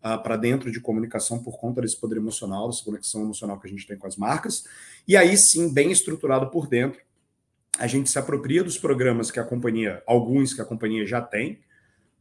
uh, 0.05 0.23
para 0.23 0.37
dentro 0.37 0.71
de 0.71 0.81
comunicação 0.81 1.43
por 1.43 1.59
conta 1.59 1.81
desse 1.81 1.97
poder 1.97 2.17
emocional, 2.17 2.69
dessa 2.69 2.85
conexão 2.85 3.23
emocional 3.23 3.59
que 3.59 3.67
a 3.67 3.71
gente 3.71 3.87
tem 3.87 3.97
com 3.97 4.07
as 4.07 4.17
marcas. 4.17 4.65
E 5.07 5.17
aí 5.17 5.37
sim, 5.37 5.73
bem 5.73 5.91
estruturado 5.91 6.51
por 6.51 6.67
dentro, 6.67 7.01
a 7.79 7.87
gente 7.87 8.11
se 8.11 8.19
apropria 8.19 8.65
dos 8.65 8.77
programas 8.77 9.31
que 9.31 9.39
a 9.39 9.45
companhia, 9.45 10.03
alguns 10.07 10.53
que 10.53 10.61
a 10.61 10.65
companhia 10.65 11.07
já 11.07 11.21
tem, 11.21 11.61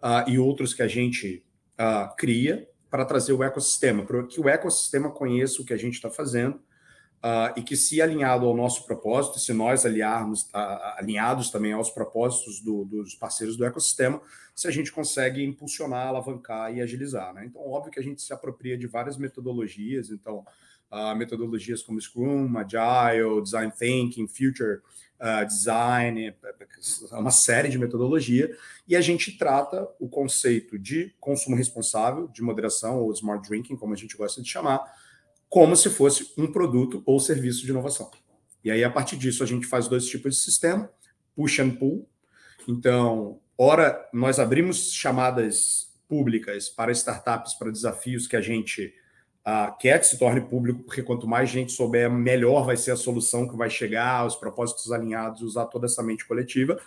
uh, 0.02 0.30
e 0.30 0.38
outros 0.38 0.74
que 0.74 0.82
a 0.82 0.88
gente 0.88 1.44
uh, 1.74 2.16
cria 2.16 2.68
para 2.90 3.06
trazer 3.06 3.34
o 3.34 3.44
ecossistema, 3.44 4.04
para 4.04 4.24
que 4.24 4.40
o 4.40 4.48
ecossistema 4.48 5.10
conheça 5.10 5.62
o 5.62 5.66
que 5.66 5.74
a 5.74 5.78
gente 5.78 5.96
está 5.96 6.10
fazendo 6.10 6.60
Uh, 7.18 7.60
e 7.60 7.64
que, 7.64 7.76
se 7.76 8.00
alinhado 8.00 8.46
ao 8.46 8.56
nosso 8.56 8.86
propósito, 8.86 9.40
se 9.40 9.52
nós 9.52 9.86
aliarmos, 9.86 10.44
uh, 10.44 10.98
alinhados 10.98 11.50
também 11.50 11.74
aos 11.74 11.90
propósitos 11.90 12.62
do, 12.62 12.86
dos 12.86 13.16
parceiros 13.16 13.58
do 13.58 13.66
ecossistema, 13.66 14.22
se 14.56 14.68
a 14.68 14.72
gente 14.72 14.92
consegue 14.92 15.44
impulsionar, 15.44 16.08
alavancar 16.08 16.72
e 16.72 16.80
agilizar. 16.80 17.34
Né? 17.34 17.46
Então, 17.46 17.68
óbvio 17.68 17.92
que 17.92 18.00
a 18.00 18.04
gente 18.04 18.22
se 18.22 18.32
apropria 18.32 18.78
de 18.78 18.86
várias 18.86 19.18
metodologias, 19.18 20.12
então, 20.12 20.46
uh, 20.92 21.16
metodologias 21.16 21.82
como 21.82 22.00
Scrum, 22.00 22.56
Agile, 22.56 23.42
Design 23.42 23.74
Thinking, 23.78 24.28
Future 24.28 24.80
Design, 25.48 26.32
uma 27.14 27.32
série 27.32 27.70
de 27.70 27.80
metodologia, 27.80 28.56
e 28.88 28.96
a 28.96 29.02
gente 29.02 29.36
trata 29.36 29.90
o 30.00 30.08
conceito 30.08 30.78
de 30.78 31.12
consumo 31.20 31.56
responsável, 31.56 32.28
de 32.28 32.44
moderação, 32.44 33.00
ou 33.00 33.12
smart 33.14 33.50
drinking, 33.50 33.76
como 33.76 33.96
a 33.96 33.98
gente 33.98 34.16
gosta 34.16 34.44
de 34.44 34.48
chamar, 34.48 34.80
como 35.50 35.76
se 35.76 35.90
fosse 35.90 36.34
um 36.38 36.52
produto 36.52 37.02
ou 37.06 37.20
serviço 37.20 37.66
de 37.66 37.72
inovação. 37.72 38.10
E 38.64 38.72
aí, 38.72 38.84
a 38.84 38.90
partir 38.90 39.16
disso, 39.16 39.44
a 39.44 39.48
gente 39.48 39.66
faz 39.66 39.88
dois 39.88 40.06
tipos 40.06 40.36
de 40.36 40.42
sistema: 40.42 40.90
push 41.36 41.60
and 41.60 41.72
pull. 41.72 42.08
Então, 42.68 43.40
ora, 43.58 44.08
nós 44.14 44.40
abrimos 44.40 44.92
chamadas 44.92 45.88
públicas 46.08 46.70
para 46.70 46.92
startups, 46.92 47.54
para 47.54 47.72
desafios 47.72 48.28
que 48.28 48.36
a 48.36 48.42
gente 48.42 48.94
uh, 49.46 49.78
quer 49.78 50.00
que 50.00 50.08
se 50.08 50.18
torne 50.18 50.42
público, 50.42 50.84
porque 50.84 51.02
quanto 51.04 51.28
mais 51.28 51.50
gente 51.50 51.72
souber, 51.72 52.10
melhor 52.12 52.66
vai 52.66 52.76
ser 52.76 52.92
a 52.92 52.98
solução 52.98 53.48
que 53.48 53.56
vai 53.56 53.70
chegar, 53.70 54.26
os 54.26 54.36
propósitos 54.36 54.92
alinhados, 54.92 55.42
usar 55.42 55.66
toda 55.66 55.86
essa 55.86 56.04
mente 56.04 56.26
coletiva. 56.26 56.80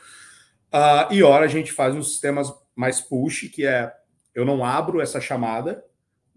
Uh, 0.73 1.13
e 1.13 1.23
ora, 1.23 1.47
a 1.47 1.49
gente 1.49 1.73
faz 1.73 1.95
uns 1.95 2.11
sistemas 2.11 2.53
mais 2.77 3.01
push, 3.01 3.49
que 3.49 3.67
é 3.67 3.93
eu 4.35 4.45
não 4.45 4.65
abro 4.65 5.01
essa 5.01 5.21
chamada, 5.21 5.85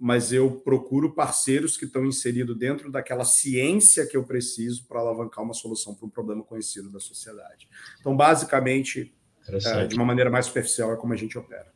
mas 0.04 0.34
eu 0.34 0.52
procuro 0.52 1.14
parceiros 1.14 1.78
que 1.78 1.86
estão 1.86 2.06
inseridos 2.06 2.58
dentro 2.58 2.92
daquela 2.92 3.24
ciência 3.24 4.06
que 4.06 4.18
eu 4.18 4.26
preciso 4.26 4.86
para 4.86 5.00
alavancar 5.00 5.42
uma 5.42 5.54
solução 5.54 5.96
para 5.96 6.06
um 6.06 6.10
problema 6.10 6.44
conhecido 6.44 6.92
da 6.92 7.00
sociedade. 7.00 7.70
Então, 8.02 8.14
basicamente, 8.14 9.14
é, 9.48 9.88
de 9.88 9.96
uma 9.96 10.04
maneira 10.04 10.30
mais 10.30 10.48
superficial, 10.48 10.92
é 10.92 10.98
como 10.98 11.14
a 11.14 11.16
gente 11.16 11.38
opera. 11.38 11.72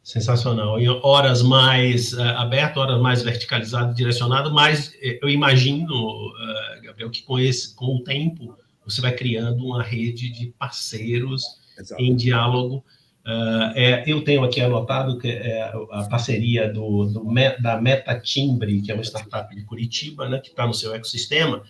Sensacional. 0.00 0.78
Em 0.78 0.88
horas 0.88 1.42
mais 1.42 2.12
uh, 2.12 2.22
abertas, 2.36 2.76
horas 2.76 3.00
mais 3.00 3.20
verticalizadas, 3.20 3.96
direcionadas, 3.96 4.52
mas 4.52 4.94
eh, 5.02 5.18
eu 5.20 5.28
imagino, 5.28 5.92
uh, 5.92 6.82
Gabriel, 6.84 7.10
que 7.10 7.24
com, 7.24 7.36
esse, 7.36 7.74
com 7.74 7.96
o 7.96 8.04
tempo 8.04 8.56
você 8.86 9.00
vai 9.00 9.12
criando 9.12 9.64
uma 9.66 9.82
rede 9.82 10.30
de 10.30 10.54
parceiros 10.56 11.42
Exato. 11.76 12.00
em 12.00 12.14
diálogo 12.14 12.84
Uh, 13.24 13.70
é, 13.76 14.02
eu 14.04 14.22
tenho 14.22 14.42
aqui 14.42 14.60
anotado 14.60 15.16
que 15.16 15.28
é 15.28 15.72
a 15.92 16.02
parceria 16.10 16.72
do, 16.72 17.04
do, 17.04 17.32
da 17.60 17.80
que 17.80 18.90
é 18.90 18.94
uma 18.94 19.04
startup 19.04 19.54
de 19.54 19.62
Curitiba, 19.62 20.28
né, 20.28 20.40
que 20.40 20.48
está 20.48 20.66
no 20.66 20.74
seu 20.74 20.92
ecossistema, 20.92 21.62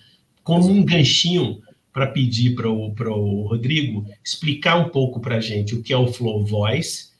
como 0.42 0.70
um 0.70 0.82
ganchinho 0.82 1.60
para 1.92 2.06
pedir 2.06 2.54
para 2.54 2.68
o 2.70 3.46
Rodrigo 3.46 4.06
explicar 4.24 4.76
um 4.76 4.88
pouco 4.88 5.20
para 5.20 5.36
a 5.36 5.40
gente 5.40 5.74
o 5.74 5.82
que 5.82 5.92
é 5.92 5.96
o 5.96 6.10
Flow 6.10 6.42
Voice, 6.42 7.10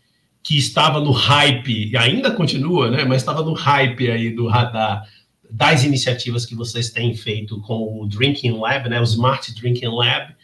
que 0.42 0.56
estava 0.56 0.98
no 0.98 1.12
hype, 1.12 1.90
e 1.90 1.96
ainda 1.96 2.30
continua, 2.30 2.90
né, 2.90 3.04
mas 3.04 3.20
estava 3.20 3.42
no 3.42 3.52
hype 3.52 4.10
aí 4.10 4.34
do 4.34 4.48
radar 4.48 5.06
das 5.50 5.84
iniciativas 5.84 6.46
que 6.46 6.54
vocês 6.54 6.88
têm 6.88 7.14
feito 7.14 7.60
com 7.60 8.00
o 8.00 8.08
Drinking 8.08 8.52
Lab, 8.52 8.88
né, 8.88 8.98
o 8.98 9.04
Smart 9.04 9.54
Drinking 9.54 9.88
Lab, 9.88 10.34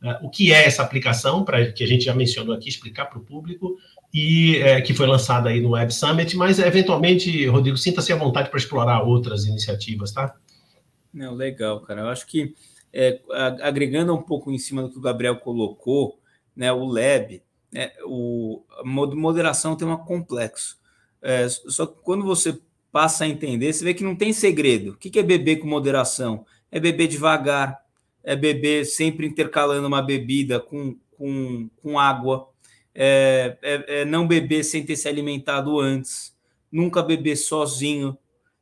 né, 0.00 0.18
o 0.22 0.30
que 0.30 0.52
é 0.52 0.64
essa 0.64 0.82
aplicação, 0.82 1.44
para 1.44 1.72
que 1.72 1.82
a 1.82 1.86
gente 1.86 2.04
já 2.04 2.14
mencionou 2.14 2.54
aqui, 2.54 2.68
explicar 2.68 3.06
para 3.06 3.18
o 3.18 3.24
público, 3.24 3.76
e 4.12 4.56
é, 4.56 4.80
que 4.80 4.94
foi 4.94 5.06
lançada 5.06 5.48
aí 5.50 5.60
no 5.60 5.70
Web 5.70 5.92
Summit, 5.92 6.36
mas 6.36 6.58
eventualmente, 6.58 7.46
Rodrigo, 7.46 7.76
sinta-se 7.76 8.12
à 8.12 8.16
vontade 8.16 8.48
para 8.48 8.58
explorar 8.58 9.02
outras 9.02 9.44
iniciativas, 9.44 10.12
tá? 10.12 10.34
Não, 11.12 11.34
legal, 11.34 11.80
cara. 11.80 12.02
Eu 12.02 12.08
acho 12.08 12.26
que 12.26 12.54
é, 12.92 13.20
agregando 13.62 14.14
um 14.14 14.22
pouco 14.22 14.50
em 14.50 14.58
cima 14.58 14.82
do 14.82 14.90
que 14.90 14.98
o 14.98 15.02
Gabriel 15.02 15.36
colocou, 15.36 16.18
né, 16.56 16.72
o 16.72 16.84
Lab, 16.84 17.42
né, 17.70 17.92
o, 18.04 18.62
moderação 18.84 19.76
tem 19.76 19.86
um 19.86 19.96
complexo. 19.96 20.78
É, 21.20 21.48
só 21.48 21.86
que 21.86 21.96
quando 22.02 22.24
você 22.24 22.58
passa 22.90 23.24
a 23.24 23.28
entender, 23.28 23.72
você 23.72 23.84
vê 23.84 23.92
que 23.92 24.04
não 24.04 24.16
tem 24.16 24.32
segredo. 24.32 24.92
O 24.92 24.96
que 24.96 25.18
é 25.18 25.22
beber 25.22 25.56
com 25.56 25.68
moderação? 25.68 26.46
É 26.70 26.80
beber 26.80 27.08
devagar, 27.08 27.84
é 28.28 28.36
beber 28.36 28.84
sempre 28.84 29.26
intercalando 29.26 29.88
uma 29.88 30.02
bebida 30.02 30.60
com, 30.60 30.94
com, 31.16 31.70
com 31.80 31.98
água, 31.98 32.46
é, 32.94 33.56
é, 33.62 34.00
é 34.00 34.04
não 34.04 34.28
beber 34.28 34.62
sem 34.64 34.84
ter 34.84 34.96
se 34.96 35.08
alimentado 35.08 35.80
antes, 35.80 36.36
nunca 36.70 37.02
beber 37.02 37.36
sozinho, 37.36 38.18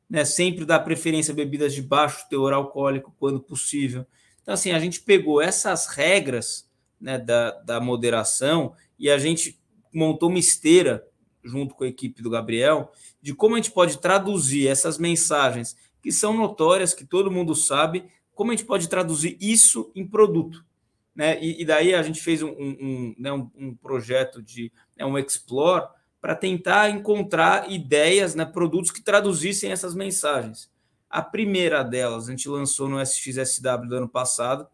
né? 0.09 0.23
sempre 0.23 0.63
dar 0.63 0.79
preferência 0.79 1.33
a 1.33 1.35
bebidas 1.35 1.73
de 1.73 1.81
baixo 1.81 2.29
teor 2.29 2.53
alcoólico 2.53 3.13
quando 3.19 3.41
possível. 3.41 4.05
Então, 4.41 4.53
assim, 4.53 4.71
a 4.71 4.79
gente 4.79 5.01
pegou 5.01 5.41
essas 5.41 5.87
regras 5.87 6.65
né, 6.97 7.19
da, 7.19 7.51
da 7.59 7.81
moderação 7.81 8.73
e 8.97 9.09
a 9.09 9.17
gente 9.17 9.59
montou 9.93 10.29
uma 10.29 10.39
esteira 10.39 11.05
junto 11.43 11.75
com 11.75 11.83
a 11.83 11.89
equipe 11.89 12.21
do 12.21 12.29
Gabriel 12.29 12.89
de 13.21 13.33
como 13.33 13.55
a 13.55 13.57
gente 13.57 13.71
pode 13.71 13.97
traduzir 13.97 14.69
essas 14.69 14.97
mensagens 14.97 15.75
que 16.01 16.09
são 16.09 16.31
notórias, 16.33 16.93
que 16.93 17.03
todo 17.03 17.29
mundo 17.29 17.53
sabe, 17.53 18.05
como 18.37 18.51
a 18.51 18.55
gente 18.55 18.67
pode 18.67 18.87
traduzir 18.87 19.35
isso 19.41 19.91
em 19.95 20.07
produto? 20.07 20.63
Né? 21.13 21.43
E, 21.43 21.63
e 21.63 21.65
daí 21.65 21.95
a 21.95 22.03
gente 22.03 22.21
fez 22.21 22.43
um, 22.43 22.49
um, 22.49 23.15
né, 23.17 23.33
um, 23.33 23.49
um 23.57 23.75
projeto 23.75 24.43
de 24.43 24.71
né, 24.95 25.03
um 25.03 25.17
Explore 25.17 25.87
para 26.21 26.35
tentar 26.35 26.91
encontrar 26.91 27.71
ideias, 27.71 28.35
né, 28.35 28.45
produtos 28.45 28.91
que 28.91 29.01
traduzissem 29.01 29.71
essas 29.71 29.95
mensagens. 29.95 30.69
A 31.09 31.23
primeira 31.23 31.81
delas 31.81 32.27
a 32.27 32.31
gente 32.31 32.47
lançou 32.47 32.87
no 32.87 33.01
SXSW 33.01 33.87
do 33.89 33.95
ano 33.95 34.07
passado, 34.07 34.67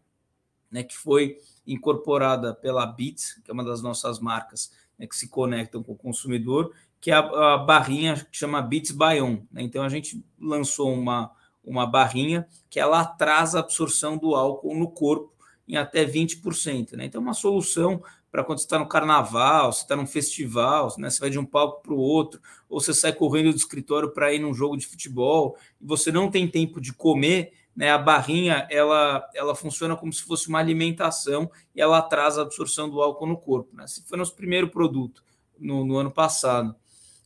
né, 0.70 0.82
que 0.82 0.96
foi 0.96 1.38
incorporada 1.66 2.54
pela 2.54 2.84
Beats, 2.84 3.40
que 3.42 3.50
é 3.50 3.54
uma 3.54 3.64
das 3.64 3.80
nossas 3.80 4.20
marcas 4.20 4.72
né, 4.98 5.06
que 5.06 5.16
se 5.16 5.28
conectam 5.28 5.82
com 5.82 5.92
o 5.92 5.96
consumidor, 5.96 6.74
que 7.00 7.10
é 7.10 7.14
a, 7.14 7.54
a 7.54 7.58
barrinha 7.58 8.16
que 8.30 8.36
chama 8.36 8.60
Beats 8.60 8.90
by. 8.90 9.22
Né? 9.50 9.62
Então 9.62 9.82
a 9.82 9.88
gente 9.88 10.22
lançou 10.38 10.92
uma, 10.92 11.32
uma 11.64 11.86
barrinha 11.86 12.46
que 12.68 12.78
ela 12.78 13.00
atrasa 13.00 13.58
a 13.58 13.60
absorção 13.60 14.16
do 14.16 14.34
álcool 14.34 14.76
no 14.76 14.90
corpo 14.90 15.32
em 15.66 15.76
até 15.76 16.04
20%. 16.04 16.92
Né? 16.92 17.06
Então, 17.06 17.20
uma 17.20 17.34
solução 17.34 18.02
para 18.30 18.42
quando 18.42 18.58
você 18.58 18.64
está 18.64 18.78
no 18.78 18.88
carnaval, 18.88 19.72
você 19.72 19.82
está 19.82 19.94
num 19.94 20.06
festival, 20.06 20.92
né? 20.98 21.08
você 21.08 21.20
vai 21.20 21.30
de 21.30 21.38
um 21.38 21.44
palco 21.44 21.82
para 21.82 21.94
o 21.94 21.98
outro, 21.98 22.40
ou 22.68 22.80
você 22.80 22.92
sai 22.92 23.12
correndo 23.12 23.50
do 23.50 23.56
escritório 23.56 24.10
para 24.10 24.32
ir 24.34 24.40
num 24.40 24.52
jogo 24.52 24.76
de 24.76 24.86
futebol, 24.86 25.56
e 25.80 25.86
você 25.86 26.10
não 26.10 26.28
tem 26.28 26.48
tempo 26.48 26.80
de 26.80 26.92
comer, 26.92 27.52
né? 27.76 27.90
a 27.90 27.98
barrinha 27.98 28.66
ela, 28.70 29.24
ela 29.34 29.54
funciona 29.54 29.96
como 29.96 30.12
se 30.12 30.22
fosse 30.22 30.48
uma 30.48 30.58
alimentação 30.58 31.50
e 31.74 31.80
ela 31.80 31.98
atrasa 31.98 32.40
a 32.40 32.44
absorção 32.44 32.90
do 32.90 33.00
álcool 33.00 33.26
no 33.26 33.36
corpo. 33.36 33.74
Né? 33.76 33.84
Esse 33.84 34.02
foi 34.02 34.18
nosso 34.18 34.34
primeiro 34.34 34.68
produto 34.68 35.22
no, 35.58 35.84
no 35.84 35.96
ano 35.96 36.10
passado. 36.10 36.74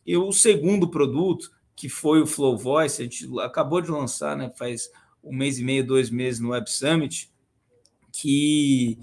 E 0.06 0.16
o 0.16 0.30
segundo 0.32 0.88
produto, 0.88 1.50
que 1.78 1.88
foi 1.88 2.20
o 2.20 2.26
Flow 2.26 2.58
Voice, 2.58 3.00
a 3.00 3.04
gente 3.04 3.24
acabou 3.38 3.80
de 3.80 3.88
lançar, 3.88 4.36
né? 4.36 4.50
faz 4.58 4.90
um 5.22 5.32
mês 5.32 5.60
e 5.60 5.64
meio, 5.64 5.86
dois 5.86 6.10
meses 6.10 6.40
no 6.40 6.48
Web 6.48 6.68
Summit, 6.68 7.30
que 8.12 8.98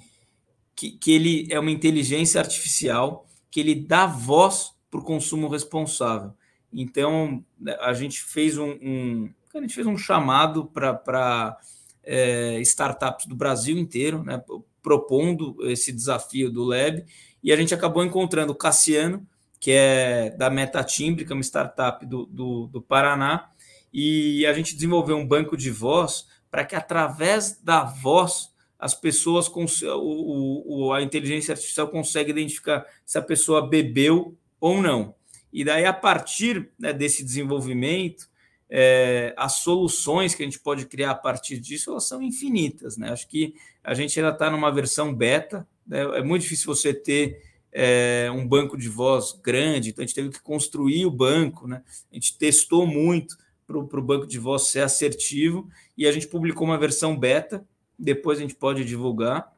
que, 0.75 0.91
que 0.91 1.11
ele 1.13 1.47
é 1.49 1.57
uma 1.57 1.71
inteligência 1.71 2.37
artificial 2.37 3.25
que 3.49 3.61
ele 3.61 3.75
dá 3.75 4.05
voz 4.05 4.73
para 4.91 4.99
o 4.99 5.03
consumo 5.03 5.47
responsável. 5.47 6.33
Então, 6.73 7.45
a 7.79 7.93
gente 7.93 8.21
fez 8.21 8.57
um, 8.57 8.71
um 8.81 9.29
a 9.55 9.61
gente 9.61 9.73
fez 9.73 9.87
um 9.87 9.97
chamado 9.97 10.65
para 10.65 11.57
é, 12.03 12.59
startups 12.59 13.25
do 13.25 13.37
Brasil 13.37 13.77
inteiro, 13.77 14.21
né, 14.21 14.43
propondo 14.83 15.55
esse 15.61 15.93
desafio 15.93 16.51
do 16.51 16.65
Lab, 16.65 17.05
e 17.41 17.53
a 17.53 17.55
gente 17.55 17.73
acabou 17.73 18.03
encontrando 18.03 18.51
o 18.51 18.55
Cassiano, 18.55 19.25
que 19.65 19.71
é 19.71 20.29
da 20.29 20.47
Metatimbre, 20.47 21.25
que 21.25 21.31
é 21.31 21.35
uma 21.35 21.41
startup 21.41 22.05
do, 22.05 22.27
do, 22.27 22.67
do 22.67 22.83
Paraná, 22.83 23.49
e 23.91 24.45
a 24.45 24.53
gente 24.53 24.75
desenvolveu 24.75 25.17
um 25.17 25.25
banco 25.25 25.57
de 25.57 25.71
voz 25.71 26.27
para 26.51 26.63
que, 26.63 26.75
através 26.75 27.59
da 27.63 27.83
voz, 27.83 28.53
as 28.77 28.93
pessoas, 28.93 29.47
o, 29.47 30.85
o, 30.85 30.93
a 30.93 31.01
inteligência 31.01 31.53
artificial 31.53 31.87
consegue 31.87 32.29
identificar 32.29 32.85
se 33.03 33.17
a 33.17 33.23
pessoa 33.23 33.67
bebeu 33.67 34.37
ou 34.61 34.79
não. 34.83 35.15
E 35.51 35.63
daí, 35.63 35.83
a 35.83 35.93
partir 35.93 36.69
né, 36.77 36.93
desse 36.93 37.23
desenvolvimento, 37.23 38.29
é, 38.69 39.33
as 39.35 39.53
soluções 39.53 40.35
que 40.35 40.43
a 40.43 40.45
gente 40.45 40.59
pode 40.59 40.85
criar 40.85 41.09
a 41.09 41.15
partir 41.15 41.57
disso 41.59 41.89
elas 41.89 42.07
são 42.07 42.21
infinitas. 42.21 42.97
Né? 42.97 43.09
Acho 43.09 43.27
que 43.27 43.55
a 43.83 43.95
gente 43.95 44.19
ainda 44.19 44.31
está 44.31 44.47
numa 44.47 44.71
versão 44.71 45.11
beta, 45.11 45.67
né? 45.87 46.01
é 46.19 46.21
muito 46.21 46.43
difícil 46.43 46.67
você 46.67 46.93
ter 46.93 47.41
é, 47.77 48.31
um 48.33 48.47
banco 48.47 48.77
de 48.77 48.87
voz 48.87 49.37
grande, 49.43 49.89
então 49.89 50.01
a 50.01 50.07
gente 50.07 50.15
teve 50.15 50.29
que 50.29 50.41
construir 50.41 51.05
o 51.05 51.11
banco, 51.11 51.67
né? 51.67 51.83
a 52.09 52.15
gente 52.15 52.37
testou 52.37 52.87
muito 52.87 53.37
para 53.67 53.77
o 53.77 54.01
banco 54.01 54.25
de 54.25 54.39
voz 54.39 54.67
ser 54.67 54.79
assertivo 54.79 55.67
e 55.97 56.07
a 56.07 56.11
gente 56.11 56.27
publicou 56.27 56.65
uma 56.65 56.77
versão 56.77 57.17
beta 57.17 57.65
depois 57.97 58.37
a 58.37 58.41
gente 58.41 58.55
pode 58.55 58.85
divulgar. 58.85 59.53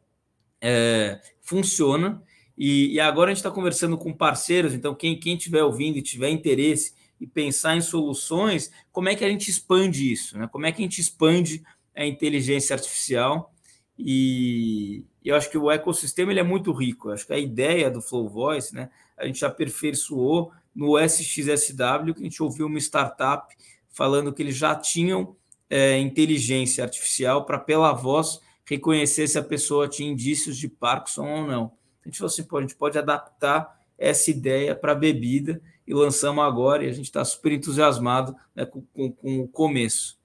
É, 0.62 1.22
funciona. 1.42 2.22
E, 2.58 2.94
e, 2.94 3.00
agora 3.00 3.30
a 3.30 3.34
gente 3.34 3.38
está 3.38 3.52
conversando 3.52 3.98
com 3.98 4.12
parceiros, 4.12 4.74
então 4.74 4.96
quem, 4.96 5.20
quem 5.20 5.38
tiver 5.38 5.64
ouvindo 5.64 5.98
e 5.98 6.02
tiver 6.02 6.30
interesse 6.30 6.96
e 7.20 7.28
pensar 7.28 7.76
em 7.76 7.82
soluções, 7.82 8.72
como 8.92 9.10
é 9.10 9.16
que 9.16 9.24
a 9.24 9.30
gente 9.30 9.50
expande 9.50 10.12
isso? 10.12 10.38
Né? 10.38 10.48
Como 10.52 10.66
é 10.66 10.72
que 10.72 10.82
a 10.82 10.84
gente 10.84 11.00
expande 11.00 11.64
a 11.96 12.06
inteligência 12.06 12.74
artificial? 12.74 13.54
E 13.98 15.04
eu 15.30 15.36
acho 15.36 15.50
que 15.50 15.58
o 15.58 15.72
ecossistema 15.72 16.32
ele 16.32 16.40
é 16.40 16.44
muito 16.44 16.72
rico. 16.72 17.10
Eu 17.10 17.14
acho 17.14 17.26
que 17.26 17.34
a 17.34 17.38
ideia 17.38 17.90
do 17.90 18.02
Flow 18.02 18.28
Voice, 18.30 18.74
né, 18.74 18.90
a 19.18 19.26
gente 19.26 19.44
aperfeiçoou 19.44 20.52
no 20.76 20.98
SXSW, 21.00 22.14
que 22.14 22.22
a 22.22 22.24
gente 22.24 22.44
ouviu 22.44 22.68
uma 22.68 22.78
startup 22.78 23.56
falando 23.90 24.32
que 24.32 24.44
eles 24.44 24.56
já 24.56 24.76
tinham 24.76 25.36
é, 25.70 25.98
inteligência 25.98 26.84
artificial 26.84 27.46
para, 27.46 27.58
pela 27.58 27.92
voz, 27.94 28.40
reconhecer 28.66 29.28
se 29.28 29.40
a 29.40 29.44
pessoa 29.44 29.88
tinha 29.88 30.10
indícios 30.10 30.58
de 30.58 30.68
Parkinson 30.68 31.26
ou 31.26 31.48
não. 31.48 31.72
A 32.04 32.08
gente 32.08 32.20
falou 32.20 32.32
assim, 32.32 32.44
pô, 32.44 32.58
a 32.58 32.62
gente 32.62 32.76
pode 32.76 32.98
adaptar 32.98 33.76
essa 33.98 34.30
ideia 34.30 34.76
para 34.76 34.94
bebida 34.94 35.60
e 35.88 35.94
lançamos 35.94 36.44
agora 36.44 36.84
e 36.84 36.90
a 36.90 36.94
gente 36.94 37.06
está 37.06 37.26
super 37.26 37.52
entusiasmado 37.52 38.36
né, 38.56 38.66
com, 38.66 38.82
com, 38.94 39.12
com, 39.12 39.40
o 39.40 39.48
começo. 39.48 40.18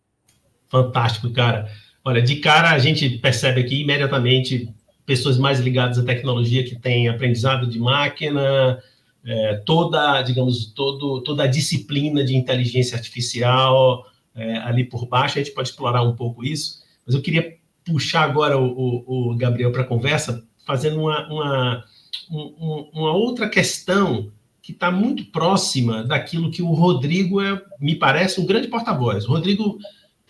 Fantástico, 0.69 1.33
cara. 1.33 1.71
Olha, 2.05 2.21
de 2.21 2.37
cara 2.37 2.73
a 2.73 2.79
gente 2.79 3.09
percebe 3.19 3.61
aqui 3.61 3.81
imediatamente 3.81 4.75
pessoas 5.05 5.39
mais 5.39 5.61
ligadas 5.61 5.99
à 5.99 6.05
tecnologia 6.05 6.65
que 6.65 6.77
têm 6.77 7.09
aprendizado 7.09 7.67
de 7.67 7.79
máquina, 7.79 8.83
é, 9.25 9.55
toda, 9.67 10.23
digamos, 10.23 10.67
todo, 10.67 11.21
toda 11.23 11.45
a 11.45 11.47
disciplina 11.47 12.25
de 12.25 12.37
inteligência 12.37 12.97
artificial, 12.97 14.07
é, 14.35 14.59
ali 14.59 14.85
por 14.85 15.07
baixo, 15.07 15.39
a 15.39 15.43
gente 15.43 15.55
pode 15.55 15.69
explorar 15.69 16.03
um 16.03 16.17
pouco 16.17 16.45
isso, 16.45 16.83
mas 17.07 17.15
eu 17.15 17.23
queria 17.23 17.57
puxar 17.85 18.23
agora 18.23 18.59
o, 18.59 18.67
o, 18.67 19.31
o 19.31 19.37
Gabriel 19.37 19.73
para 19.73 19.83
a 19.83 19.87
conversa, 19.87 20.45
fazendo 20.65 21.01
uma, 21.01 21.29
uma, 21.29 21.85
um, 22.31 22.91
uma 22.93 23.13
outra 23.13 23.49
questão 23.49 24.31
que 24.63 24.71
está 24.71 24.91
muito 24.91 25.25
próxima 25.27 26.05
daquilo 26.05 26.51
que 26.51 26.63
o 26.63 26.73
Rodrigo 26.73 27.41
é, 27.41 27.61
me 27.81 27.97
parece, 27.97 28.41
um 28.41 28.47
grande 28.47 28.69
porta-voz. 28.69 29.25
O 29.25 29.33
Rodrigo 29.33 29.79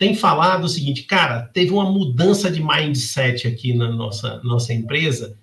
tem 0.03 0.13
falado 0.13 0.65
o 0.65 0.69
seguinte, 0.69 1.03
cara, 1.03 1.43
teve 1.53 1.71
uma 1.71 1.89
mudança 1.89 2.51
de 2.51 2.61
mindset 2.61 3.47
aqui 3.47 3.73
na 3.73 3.89
nossa, 3.89 4.41
nossa 4.43 4.73
empresa, 4.73 5.37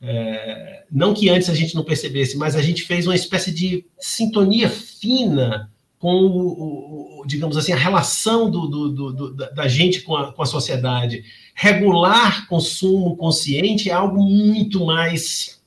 é, 0.00 0.84
não 0.90 1.12
que 1.12 1.28
antes 1.28 1.50
a 1.50 1.54
gente 1.54 1.74
não 1.74 1.84
percebesse, 1.84 2.34
mas 2.38 2.56
a 2.56 2.62
gente 2.62 2.84
fez 2.84 3.06
uma 3.06 3.14
espécie 3.14 3.52
de 3.52 3.84
sintonia 3.98 4.70
fina 4.70 5.70
com, 5.98 6.14
o, 6.14 7.20
o, 7.20 7.26
digamos 7.26 7.58
assim, 7.58 7.74
a 7.74 7.76
relação 7.76 8.50
do, 8.50 8.66
do, 8.66 9.12
do, 9.12 9.34
da 9.34 9.68
gente 9.68 10.00
com 10.00 10.16
a, 10.16 10.32
com 10.32 10.42
a 10.42 10.46
sociedade. 10.46 11.22
Regular 11.54 12.48
consumo 12.48 13.16
consciente 13.18 13.90
é 13.90 13.92
algo 13.92 14.22
muito 14.22 14.86
mais 14.86 15.60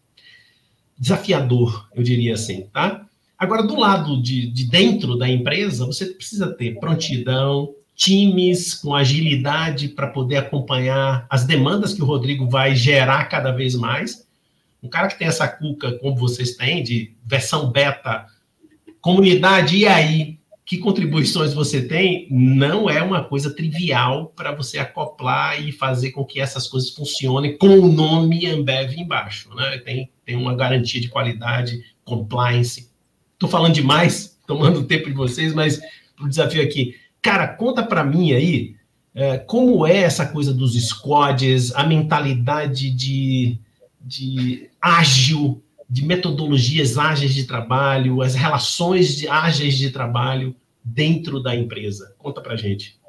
desafiador, 0.97 1.87
eu 1.93 2.01
diria 2.01 2.33
assim, 2.33 2.65
tá? 2.73 3.05
Agora, 3.37 3.61
do 3.61 3.75
lado 3.75 4.19
de, 4.19 4.47
de 4.47 4.65
dentro 4.67 5.15
da 5.15 5.29
empresa, 5.29 5.85
você 5.85 6.07
precisa 6.07 6.51
ter 6.51 6.79
prontidão, 6.79 7.75
times 7.99 8.73
com 8.73 8.95
agilidade 8.95 9.89
para 9.89 10.07
poder 10.07 10.37
acompanhar 10.37 11.27
as 11.29 11.45
demandas 11.45 11.93
que 11.93 12.01
o 12.01 12.05
Rodrigo 12.05 12.49
vai 12.49 12.73
gerar 12.73 13.25
cada 13.25 13.51
vez 13.51 13.75
mais. 13.75 14.25
Um 14.81 14.87
cara 14.87 15.09
que 15.09 15.19
tem 15.19 15.27
essa 15.27 15.45
cuca, 15.45 15.91
como 15.99 16.15
vocês 16.15 16.55
têm, 16.55 16.81
de 16.81 17.13
versão 17.25 17.69
beta 17.69 18.25
Comunidade, 19.01 19.77
e 19.77 19.87
aí? 19.87 20.39
Que 20.65 20.77
contribuições 20.77 21.53
você 21.53 21.81
tem? 21.81 22.27
Não 22.29 22.89
é 22.89 23.01
uma 23.01 23.23
coisa 23.23 23.53
trivial 23.53 24.27
para 24.35 24.51
você 24.51 24.77
acoplar 24.77 25.59
e 25.65 25.71
fazer 25.71 26.11
com 26.11 26.23
que 26.23 26.39
essas 26.39 26.67
coisas 26.67 26.91
funcionem 26.91 27.57
com 27.57 27.79
o 27.79 27.91
nome 27.91 28.45
Ambev 28.45 28.93
embaixo. 28.97 29.49
Né? 29.55 29.79
Tem, 29.79 30.11
tem 30.25 30.35
uma 30.35 30.55
garantia 30.55 31.01
de 31.01 31.07
qualidade, 31.07 31.81
compliance. 32.03 32.91
Estou 33.33 33.49
falando 33.49 33.73
demais, 33.73 34.37
tomando 34.45 34.85
tempo 34.85 35.07
de 35.07 35.15
vocês, 35.15 35.53
mas 35.53 35.81
o 36.19 36.27
desafio 36.27 36.61
aqui. 36.61 36.95
Cara, 37.21 37.47
conta 37.47 37.83
para 37.83 38.03
mim 38.03 38.31
aí 38.31 38.75
é, 39.13 39.37
como 39.37 39.85
é 39.85 39.97
essa 39.97 40.25
coisa 40.25 40.53
dos 40.53 40.73
squads, 40.87 41.73
a 41.75 41.83
mentalidade 41.83 42.89
de, 42.91 43.59
de 43.99 44.69
ágil 44.81 45.61
de 45.89 46.05
metodologias 46.05 46.97
ágeis 46.97 47.33
de 47.33 47.45
trabalho, 47.45 48.21
as 48.21 48.35
relações 48.35 49.15
de, 49.15 49.27
ágeis 49.27 49.75
de 49.75 49.89
trabalho 49.89 50.55
dentro 50.83 51.41
da 51.41 51.55
empresa? 51.55 52.13
Conta 52.17 52.41
para 52.41 52.55
gente. 52.55 52.99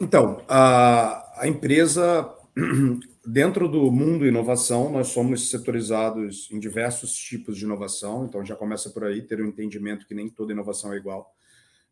Então, 0.00 0.42
a, 0.48 1.42
a 1.42 1.46
empresa, 1.46 2.28
dentro 3.26 3.68
do 3.68 3.92
mundo 3.92 4.26
inovação, 4.26 4.90
nós 4.90 5.08
somos 5.08 5.50
setorizados 5.50 6.48
em 6.50 6.58
diversos 6.58 7.14
tipos 7.14 7.58
de 7.58 7.64
inovação, 7.64 8.24
então 8.24 8.44
já 8.44 8.56
começa 8.56 8.90
por 8.90 9.04
aí, 9.04 9.20
ter 9.22 9.40
um 9.42 9.46
entendimento 9.46 10.06
que 10.06 10.14
nem 10.14 10.28
toda 10.28 10.52
inovação 10.52 10.92
é 10.92 10.96
igual. 10.96 11.33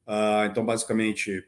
Uh, 0.06 0.46
então, 0.50 0.64
basicamente, 0.64 1.44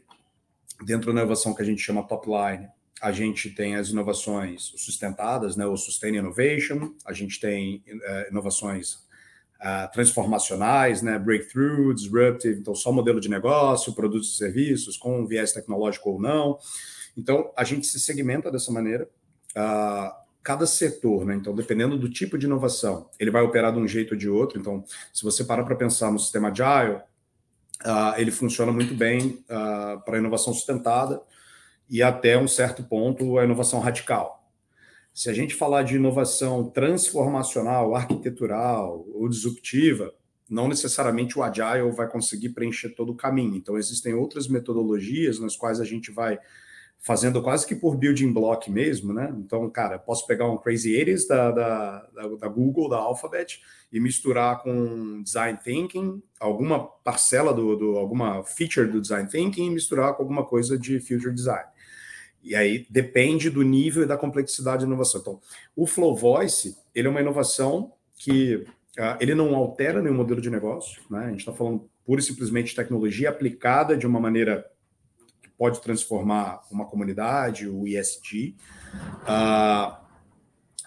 dentro 0.84 1.12
da 1.12 1.20
inovação 1.20 1.54
que 1.54 1.62
a 1.62 1.64
gente 1.64 1.82
chama 1.82 2.06
top 2.06 2.28
line, 2.28 2.68
a 3.00 3.12
gente 3.12 3.50
tem 3.50 3.76
as 3.76 3.88
inovações 3.88 4.72
sustentadas, 4.76 5.56
né, 5.56 5.66
o 5.66 5.76
Sustain 5.76 6.16
Innovation, 6.16 6.94
a 7.04 7.12
gente 7.12 7.40
tem 7.40 7.82
uh, 7.88 8.30
inovações 8.30 8.94
uh, 9.60 9.92
transformacionais, 9.92 11.02
né, 11.02 11.18
breakthrough, 11.18 11.92
disruptive, 11.92 12.58
então 12.58 12.74
só 12.74 12.90
modelo 12.92 13.20
de 13.20 13.28
negócio, 13.28 13.92
produtos 13.92 14.34
e 14.34 14.36
serviços, 14.36 14.96
com 14.96 15.26
viés 15.26 15.52
tecnológico 15.52 16.10
ou 16.10 16.20
não. 16.20 16.58
Então, 17.16 17.52
a 17.56 17.64
gente 17.64 17.86
se 17.86 18.00
segmenta 18.00 18.50
dessa 18.50 18.72
maneira. 18.72 19.08
Uh, 19.56 20.24
cada 20.44 20.66
setor, 20.66 21.24
né? 21.24 21.34
Então, 21.34 21.54
dependendo 21.54 21.96
do 21.98 22.08
tipo 22.08 22.36
de 22.36 22.44
inovação, 22.44 23.08
ele 23.18 23.30
vai 23.30 23.42
operar 23.42 23.72
de 23.72 23.78
um 23.78 23.88
jeito 23.88 24.12
ou 24.12 24.16
de 24.16 24.28
outro. 24.28 24.60
Então, 24.60 24.84
se 25.12 25.22
você 25.22 25.42
parar 25.42 25.64
para 25.64 25.74
pensar 25.74 26.12
no 26.12 26.18
sistema 26.18 26.50
Agile, 26.50 27.00
uh, 27.84 28.18
ele 28.18 28.30
funciona 28.30 28.72
muito 28.72 28.94
bem 28.94 29.44
uh, 29.48 30.02
para 30.04 30.18
inovação 30.18 30.52
sustentada, 30.52 31.20
e 31.88 32.02
até 32.02 32.38
um 32.38 32.48
certo 32.48 32.82
ponto 32.82 33.38
a 33.38 33.44
inovação 33.44 33.78
radical. 33.80 34.42
Se 35.12 35.30
a 35.30 35.32
gente 35.32 35.54
falar 35.54 35.82
de 35.82 35.96
inovação 35.96 36.70
transformacional, 36.70 37.94
arquitetural 37.94 39.04
ou 39.14 39.28
disruptiva, 39.28 40.12
não 40.48 40.66
necessariamente 40.66 41.38
o 41.38 41.42
Agile 41.42 41.92
vai 41.92 42.08
conseguir 42.08 42.50
preencher 42.50 42.90
todo 42.90 43.12
o 43.12 43.14
caminho. 43.14 43.54
Então, 43.54 43.78
existem 43.78 44.14
outras 44.14 44.48
metodologias 44.48 45.38
nas 45.38 45.56
quais 45.56 45.80
a 45.80 45.84
gente 45.84 46.10
vai 46.10 46.38
fazendo 47.04 47.42
quase 47.42 47.66
que 47.66 47.76
por 47.76 47.96
building 47.96 48.32
block 48.32 48.70
mesmo, 48.70 49.12
né? 49.12 49.30
Então, 49.36 49.68
cara, 49.68 49.98
posso 49.98 50.26
pegar 50.26 50.50
um 50.50 50.56
Crazy 50.56 50.90
80s 50.90 51.28
da, 51.28 51.50
da, 51.50 52.08
da, 52.40 52.48
Google, 52.48 52.88
da 52.88 52.96
Alphabet, 52.96 53.60
e 53.92 54.00
misturar 54.00 54.62
com 54.62 55.22
Design 55.22 55.58
Thinking, 55.62 56.22
alguma 56.40 56.80
parcela 56.82 57.52
do, 57.52 57.76
do 57.76 57.98
alguma 57.98 58.42
feature 58.42 58.90
do 58.90 59.02
Design 59.02 59.28
Thinking, 59.28 59.66
e 59.66 59.70
misturar 59.70 60.14
com 60.14 60.22
alguma 60.22 60.46
coisa 60.46 60.78
de 60.78 60.98
Future 60.98 61.34
Design. 61.34 61.68
E 62.42 62.56
aí 62.56 62.86
depende 62.88 63.50
do 63.50 63.60
nível 63.60 64.02
e 64.02 64.06
da 64.06 64.16
complexidade 64.16 64.80
da 64.80 64.86
inovação. 64.86 65.20
Então, 65.20 65.40
o 65.76 65.86
Flow 65.86 66.16
Voice, 66.16 66.74
ele 66.94 67.06
é 67.06 67.10
uma 67.10 67.20
inovação 67.20 67.92
que 68.16 68.66
uh, 68.98 69.16
ele 69.20 69.34
não 69.34 69.54
altera 69.54 70.00
nenhum 70.00 70.16
modelo 70.16 70.40
de 70.40 70.48
negócio, 70.48 71.02
né? 71.10 71.26
A 71.26 71.30
gente 71.30 71.40
está 71.40 71.52
falando 71.52 71.86
pura 72.06 72.20
e 72.20 72.24
simplesmente 72.24 72.74
tecnologia 72.74 73.28
aplicada 73.28 73.94
de 73.94 74.06
uma 74.06 74.18
maneira 74.18 74.64
pode 75.58 75.80
transformar 75.80 76.62
uma 76.70 76.86
comunidade, 76.86 77.68
o 77.68 77.86
ISG, 77.86 78.56
uh, 78.94 79.26
ah, 79.26 80.00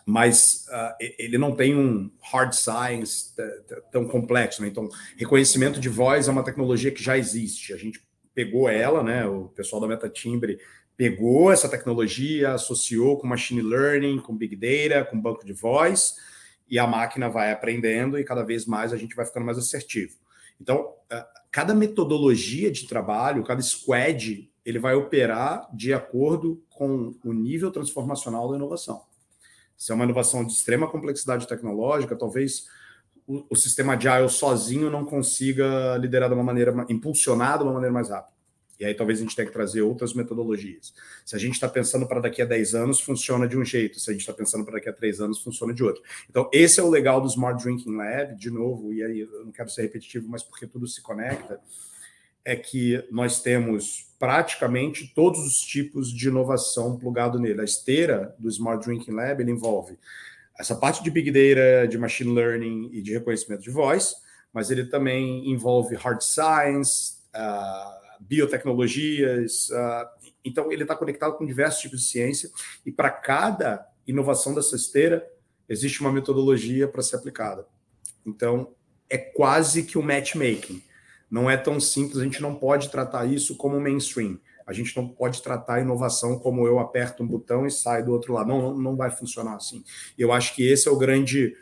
mas 0.06 0.66
uh, 0.70 0.96
ele 1.18 1.38
não 1.38 1.56
tem 1.56 1.76
um 1.76 2.10
hard 2.22 2.54
science 2.54 3.34
tão 3.92 4.08
complexo. 4.08 4.62
Né? 4.62 4.70
Então, 4.70 4.88
reconhecimento 5.18 5.80
de 5.80 5.90
voz 5.90 6.28
é 6.28 6.32
uma 6.32 6.44
tecnologia 6.44 6.92
que 6.92 7.04
já 7.04 7.18
existe. 7.18 7.74
A 7.74 7.78
gente 7.78 8.02
pegou 8.34 8.70
ela, 8.70 9.04
né? 9.04 9.26
O 9.26 9.50
pessoal 9.50 9.82
da 9.82 9.88
MetaTimbre 9.88 10.60
pegou 10.96 11.52
essa 11.52 11.70
tecnologia, 11.70 12.54
associou 12.54 13.18
com 13.18 13.28
machine 13.28 13.62
learning, 13.62 14.20
com 14.20 14.36
big 14.36 14.56
data, 14.56 15.06
com 15.06 15.20
banco 15.20 15.46
de 15.46 15.54
voz, 15.54 16.16
e 16.70 16.80
a 16.80 16.88
máquina 16.88 17.30
vai 17.30 17.52
aprendendo 17.52 18.18
e 18.18 18.24
cada 18.24 18.44
vez 18.44 18.66
mais 18.66 18.92
a 18.92 18.98
gente 18.98 19.16
vai 19.16 19.26
ficando 19.26 19.46
mais 19.46 19.58
assertivo. 19.58 20.16
Então, 20.60 20.94
ah, 21.10 21.28
cada 21.52 21.74
metodologia 21.74 22.72
de 22.72 22.88
trabalho, 22.88 23.44
cada 23.44 23.62
squad 23.62 24.50
ele 24.68 24.80
vai 24.80 24.96
operar 24.96 25.66
de 25.74 25.94
acordo 25.94 26.62
com 26.72 27.16
o 27.24 27.32
nível 27.32 27.72
transformacional 27.72 28.50
da 28.50 28.58
inovação. 28.58 29.02
Se 29.78 29.94
é 29.94 29.96
uma 29.96 30.04
inovação 30.04 30.44
de 30.44 30.52
extrema 30.52 30.90
complexidade 30.90 31.48
tecnológica, 31.48 32.18
talvez 32.18 32.68
o, 33.26 33.46
o 33.50 33.56
sistema 33.56 33.94
Agile 33.94 34.28
sozinho 34.28 34.90
não 34.90 35.06
consiga 35.06 35.96
liderar 35.96 36.28
de 36.28 36.36
uma 36.36 36.44
maneira, 36.44 36.86
impulsionar 36.90 37.58
de 37.58 37.64
uma 37.64 37.72
maneira 37.72 37.94
mais 37.94 38.10
rápida. 38.10 38.36
E 38.78 38.84
aí 38.84 38.94
talvez 38.94 39.20
a 39.20 39.22
gente 39.22 39.38
tenha 39.38 39.48
que 39.48 39.54
trazer 39.54 39.84
outras 39.84 40.14
metodologias. 40.14 40.94
Se 41.26 41.34
a 41.34 41.40
gente 41.40 41.54
está 41.54 41.70
pensando 41.70 42.06
para 42.06 42.20
daqui 42.20 42.42
a 42.42 42.46
10 42.46 42.76
anos, 42.76 43.00
funciona 43.00 43.48
de 43.48 43.58
um 43.58 43.64
jeito. 43.64 44.02
Se 44.02 44.10
a 44.10 44.14
gente 44.14 44.22
está 44.22 44.34
pensando 44.34 44.66
para 44.66 44.74
daqui 44.74 44.90
a 44.90 44.94
3 44.94 45.22
anos, 45.22 45.42
funciona 45.42 45.74
de 45.74 45.82
outro. 45.82 46.04
Então, 46.30 46.50
esse 46.52 46.82
é 46.82 46.84
o 46.84 46.90
legal 46.90 47.22
do 47.22 47.28
Smart 47.28 47.64
Drinking 47.64 47.96
Lab, 47.96 48.36
de 48.36 48.52
novo, 48.52 48.92
e 48.92 49.02
aí 49.02 49.22
eu 49.22 49.46
não 49.46 49.52
quero 49.54 49.70
ser 49.70 49.84
repetitivo, 49.84 50.28
mas 50.28 50.44
porque 50.44 50.68
tudo 50.68 50.86
se 50.90 51.02
conecta 51.02 51.58
é 52.44 52.56
que 52.56 53.02
nós 53.10 53.42
temos 53.42 54.07
praticamente 54.20 55.12
todos 55.14 55.40
os 55.46 55.60
tipos 55.60 56.12
de 56.12 56.28
inovação 56.28 56.98
plugado 56.98 57.40
nele. 57.40 57.62
A 57.62 57.66
esteira 57.66 58.36
do 58.40 58.50
Smart 58.50 58.86
Drinking 58.86 59.12
Lab 59.12 59.42
ele 59.42 59.52
envolve 59.52 59.98
essa 60.58 60.76
parte 60.76 61.04
de 61.04 61.12
Big 61.12 61.30
Data, 61.32 61.88
de 61.88 61.98
Machine 61.98 62.34
Learning 62.34 62.90
e 62.92 63.02
de 63.02 63.14
reconhecimento 63.14 63.62
de 63.62 63.70
voz, 63.70 64.16
mas 64.52 64.72
ele 64.72 64.86
também 64.86 65.50
envolve 65.52 65.96
Hard 65.96 66.22
Science, 66.22 67.18
uh, 67.36 68.18
biotecnologias. 68.20 69.70
Uh, 69.70 70.08
então, 70.44 70.72
ele 70.72 70.82
está 70.82 70.96
conectado 70.96 71.38
com 71.38 71.46
diversos 71.46 71.82
tipos 71.82 72.02
de 72.02 72.08
ciência 72.08 72.50
e 72.86 72.92
para 72.92 73.12
cada 73.12 73.88
inovação 74.08 74.56
dessa 74.56 74.76
esteira 74.76 75.28
existe 75.70 76.02
uma 76.02 76.12
metodologia 76.12 76.88
para 76.88 77.04
ser 77.04 77.18
aplicada. 77.18 77.66
Então, 78.26 78.74
é 79.10 79.18
quase 79.18 79.84
que 79.84 79.98
o 79.98 80.02
um 80.02 80.04
matchmaking 80.04 80.82
não 81.30 81.50
é 81.50 81.58
tão 81.58 81.80
simples, 81.80 82.20
a 82.20 82.24
gente 82.24 82.42
não 82.42 82.56
pode 82.56 82.90
tratar 82.90 83.26
isso 83.26 83.56
como 83.56 83.80
mainstream. 83.80 84.40
A 84.66 84.74
gente 84.74 84.96
não 84.98 85.08
pode 85.08 85.42
tratar 85.42 85.76
a 85.76 85.82
inovação 85.82 86.38
como 86.38 86.68
eu 86.68 86.78
aperto 86.78 87.24
um 87.24 87.28
botão 87.28 87.66
e 87.66 87.72
sai 87.72 88.04
do 88.04 88.12
outro 88.12 88.34
lado. 88.34 88.50
Não, 88.50 88.78
não 88.78 88.96
vai 88.98 89.10
funcionar 89.10 89.56
assim. 89.56 89.84
Eu 90.18 90.34
acho 90.34 90.54
que 90.54 90.68
esse 90.68 90.90
é 90.90 90.92
o 90.92 90.98
grande. 90.98 91.56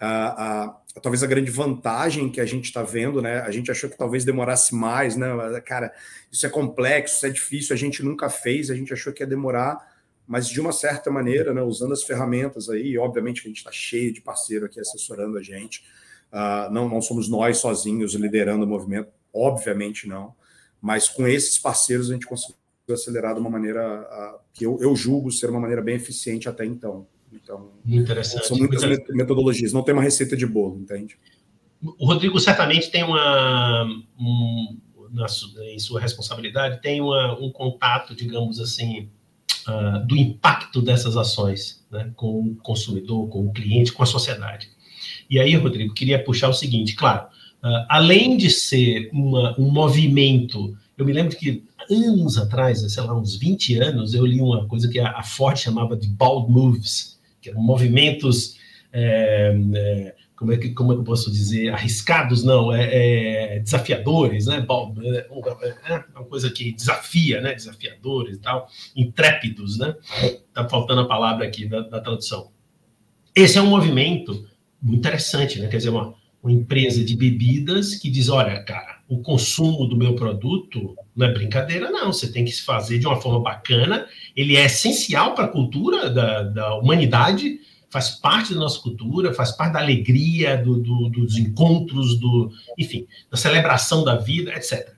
A, 0.00 0.64
a, 0.64 0.76
talvez 1.00 1.22
a 1.22 1.26
grande 1.28 1.52
vantagem 1.52 2.30
que 2.30 2.40
a 2.40 2.44
gente 2.44 2.64
está 2.64 2.82
vendo, 2.82 3.22
né? 3.22 3.40
A 3.42 3.50
gente 3.52 3.70
achou 3.70 3.88
que 3.88 3.96
talvez 3.96 4.24
demorasse 4.24 4.74
mais, 4.74 5.16
né? 5.16 5.28
Cara, 5.64 5.92
isso 6.32 6.46
é 6.46 6.48
complexo, 6.48 7.14
isso 7.16 7.26
é 7.26 7.30
difícil, 7.30 7.74
a 7.74 7.78
gente 7.78 8.02
nunca 8.02 8.28
fez, 8.28 8.70
a 8.70 8.74
gente 8.74 8.92
achou 8.92 9.12
que 9.12 9.22
ia 9.22 9.26
demorar, 9.26 9.78
mas 10.26 10.48
de 10.48 10.60
uma 10.60 10.72
certa 10.72 11.12
maneira, 11.12 11.54
né? 11.54 11.62
Usando 11.62 11.92
as 11.92 12.02
ferramentas 12.02 12.68
aí, 12.68 12.98
obviamente 12.98 13.40
que 13.40 13.46
a 13.46 13.50
gente 13.50 13.58
está 13.58 13.72
cheio 13.72 14.12
de 14.12 14.20
parceiro 14.20 14.66
aqui 14.66 14.80
assessorando 14.80 15.38
a 15.38 15.42
gente. 15.42 15.84
Uh, 16.32 16.72
não, 16.72 16.88
não 16.88 17.00
somos 17.00 17.28
nós 17.28 17.58
sozinhos 17.58 18.14
liderando 18.14 18.64
o 18.64 18.68
movimento, 18.68 19.08
obviamente 19.32 20.06
não, 20.06 20.34
mas 20.80 21.08
com 21.08 21.26
esses 21.26 21.58
parceiros 21.58 22.10
a 22.10 22.14
gente 22.14 22.26
conseguiu 22.26 22.56
acelerar 22.90 23.34
de 23.34 23.40
uma 23.40 23.50
maneira 23.50 24.02
uh, 24.02 24.38
que 24.52 24.64
eu, 24.64 24.78
eu, 24.80 24.94
julgo 24.94 25.30
ser 25.30 25.48
uma 25.48 25.60
maneira 25.60 25.82
bem 25.82 25.96
eficiente 25.96 26.48
até 26.48 26.64
então. 26.64 27.06
Então, 27.32 27.70
são 28.24 28.56
muitas 28.56 28.82
metodologias, 29.08 29.72
não 29.72 29.82
tem 29.82 29.94
uma 29.94 30.02
receita 30.02 30.36
de 30.36 30.46
bolo, 30.46 30.78
entende? 30.78 31.16
O 31.98 32.06
Rodrigo 32.06 32.38
certamente 32.40 32.90
tem 32.90 33.04
uma, 33.04 33.84
um, 34.18 34.78
na, 35.10 35.26
em 35.72 35.78
sua 35.78 36.00
responsabilidade, 36.00 36.80
tem 36.80 37.00
uma, 37.00 37.38
um 37.38 37.50
contato, 37.50 38.14
digamos 38.14 38.60
assim, 38.60 39.08
uh, 39.68 40.06
do 40.06 40.16
impacto 40.16 40.82
dessas 40.82 41.16
ações 41.16 41.84
né, 41.90 42.10
com 42.16 42.40
o 42.40 42.56
consumidor, 42.56 43.28
com 43.28 43.46
o 43.46 43.52
cliente, 43.52 43.92
com 43.92 44.02
a 44.02 44.06
sociedade. 44.06 44.70
E 45.28 45.38
aí, 45.38 45.54
Rodrigo, 45.54 45.94
queria 45.94 46.22
puxar 46.22 46.48
o 46.48 46.54
seguinte, 46.54 46.94
claro, 46.94 47.26
uh, 47.62 47.86
além 47.88 48.36
de 48.36 48.50
ser 48.50 49.10
uma, 49.12 49.58
um 49.58 49.70
movimento, 49.70 50.76
eu 50.96 51.04
me 51.04 51.12
lembro 51.12 51.36
que 51.36 51.64
anos 51.90 52.38
atrás, 52.38 52.80
sei 52.92 53.02
lá, 53.02 53.14
uns 53.14 53.36
20 53.36 53.78
anos, 53.78 54.14
eu 54.14 54.24
li 54.24 54.40
uma 54.40 54.66
coisa 54.66 54.88
que 54.88 54.98
a, 54.98 55.10
a 55.10 55.22
Ford 55.22 55.56
chamava 55.56 55.96
de 55.96 56.08
bold 56.08 56.50
moves, 56.50 57.18
que 57.40 57.50
eram 57.50 57.62
movimentos, 57.62 58.56
é, 58.92 59.54
é, 59.74 60.14
como, 60.36 60.52
é 60.52 60.56
que, 60.56 60.70
como 60.70 60.92
é 60.92 60.94
que 60.94 61.00
eu 61.00 61.04
posso 61.04 61.30
dizer, 61.30 61.72
arriscados, 61.72 62.42
não, 62.42 62.72
é, 62.72 63.56
é 63.56 63.58
desafiadores, 63.58 64.46
né, 64.46 64.60
bold, 64.60 65.06
é, 65.06 65.26
é, 65.88 66.04
uma 66.14 66.24
coisa 66.24 66.50
que 66.50 66.72
desafia, 66.72 67.40
né, 67.40 67.54
desafiadores 67.54 68.36
e 68.36 68.40
tal, 68.40 68.68
intrépidos, 68.94 69.78
né, 69.78 69.94
tá 70.52 70.68
faltando 70.68 71.02
a 71.02 71.08
palavra 71.08 71.46
aqui 71.46 71.66
da, 71.66 71.80
da 71.80 72.00
tradução. 72.00 72.50
Esse 73.34 73.58
é 73.58 73.62
um 73.62 73.66
movimento 73.66 74.46
muito 74.80 74.98
interessante, 74.98 75.60
né? 75.60 75.68
Quer 75.68 75.78
dizer, 75.78 75.90
uma, 75.90 76.14
uma 76.42 76.52
empresa 76.52 77.04
de 77.04 77.16
bebidas 77.16 77.94
que 77.94 78.10
diz: 78.10 78.28
olha, 78.28 78.62
cara, 78.62 78.98
o 79.08 79.20
consumo 79.22 79.86
do 79.86 79.96
meu 79.96 80.14
produto 80.14 80.96
não 81.14 81.26
é 81.26 81.32
brincadeira, 81.32 81.90
não. 81.90 82.12
Você 82.12 82.30
tem 82.30 82.44
que 82.44 82.52
se 82.52 82.62
fazer 82.62 82.98
de 82.98 83.06
uma 83.06 83.20
forma 83.20 83.40
bacana. 83.40 84.06
Ele 84.36 84.56
é 84.56 84.64
essencial 84.66 85.34
para 85.34 85.44
a 85.44 85.48
cultura 85.48 86.10
da, 86.10 86.42
da 86.42 86.74
humanidade, 86.76 87.58
faz 87.90 88.10
parte 88.10 88.54
da 88.54 88.60
nossa 88.60 88.80
cultura, 88.80 89.34
faz 89.34 89.52
parte 89.52 89.72
da 89.72 89.80
alegria, 89.80 90.56
do, 90.56 90.78
do, 90.78 91.08
dos 91.08 91.36
encontros, 91.36 92.18
do, 92.18 92.50
enfim, 92.78 93.06
da 93.30 93.36
celebração 93.36 94.04
da 94.04 94.16
vida, 94.16 94.52
etc 94.54 94.97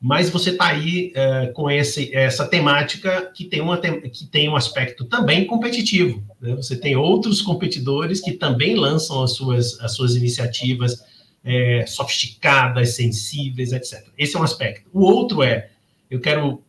mas 0.00 0.30
você 0.30 0.50
está 0.50 0.68
aí 0.68 1.12
é, 1.14 1.46
com 1.48 1.68
esse, 1.70 2.14
essa 2.14 2.46
temática 2.46 3.32
que 3.34 3.44
tem, 3.44 3.60
uma, 3.60 3.78
que 3.78 4.26
tem 4.26 4.48
um 4.48 4.54
aspecto 4.54 5.04
também 5.04 5.44
competitivo. 5.44 6.22
Né? 6.40 6.54
Você 6.54 6.76
tem 6.76 6.94
outros 6.94 7.42
competidores 7.42 8.20
que 8.20 8.32
também 8.32 8.76
lançam 8.76 9.22
as 9.22 9.34
suas, 9.34 9.78
as 9.80 9.94
suas 9.94 10.14
iniciativas 10.14 11.04
é, 11.44 11.84
sofisticadas, 11.86 12.94
sensíveis, 12.94 13.72
etc. 13.72 14.06
Esse 14.16 14.36
é 14.36 14.38
um 14.38 14.44
aspecto. 14.44 14.88
O 14.92 15.02
outro 15.02 15.42
é, 15.42 15.70
eu 16.08 16.20
quero 16.20 16.62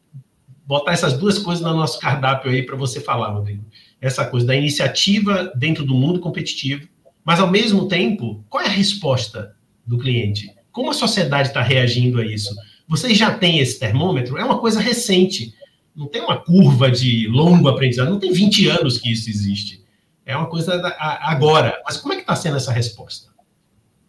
botar 0.66 0.94
essas 0.94 1.18
duas 1.18 1.38
coisas 1.38 1.64
no 1.64 1.76
nosso 1.76 2.00
cardápio 2.00 2.52
aí 2.52 2.64
para 2.64 2.76
você 2.76 3.00
falar, 3.00 3.30
Rodrigo. 3.32 3.64
Essa 4.02 4.26
coisa 4.26 4.48
da 4.48 4.56
iniciativa 4.56 5.52
dentro 5.56 5.86
do 5.86 5.94
mundo 5.94 6.20
competitivo, 6.20 6.88
mas 7.24 7.40
ao 7.40 7.50
mesmo 7.50 7.88
tempo, 7.88 8.44
qual 8.50 8.64
é 8.64 8.68
a 8.68 8.72
resposta 8.72 9.56
do 9.86 10.00
cliente? 10.00 10.50
Como 10.72 10.90
a 10.90 10.94
sociedade 10.94 11.50
está 11.50 11.62
reagindo 11.62 12.20
a 12.20 12.26
isso? 12.26 12.56
Vocês 12.90 13.16
já 13.16 13.38
têm 13.38 13.60
esse 13.60 13.80
termômetro? 13.80 14.36
É 14.40 14.44
uma 14.44 14.58
coisa 14.58 14.80
recente. 14.80 15.54
Não 15.96 16.08
tem 16.08 16.24
uma 16.24 16.44
curva 16.44 16.90
de 16.90 17.28
longo 17.28 17.70
aprendizado. 17.70 18.10
Não 18.10 18.20
tem 18.20 18.34
20 18.34 18.68
anos 18.68 18.98
que 18.98 19.12
isso 19.12 19.30
existe. 19.30 19.86
É 20.26 20.36
uma 20.36 20.48
coisa 20.48 20.82
agora. 21.22 21.80
Mas 21.86 21.98
como 21.98 22.14
é 22.14 22.16
que 22.16 22.24
está 22.24 22.36
sendo 22.36 22.58
essa 22.58 22.72
resposta? 22.72 23.30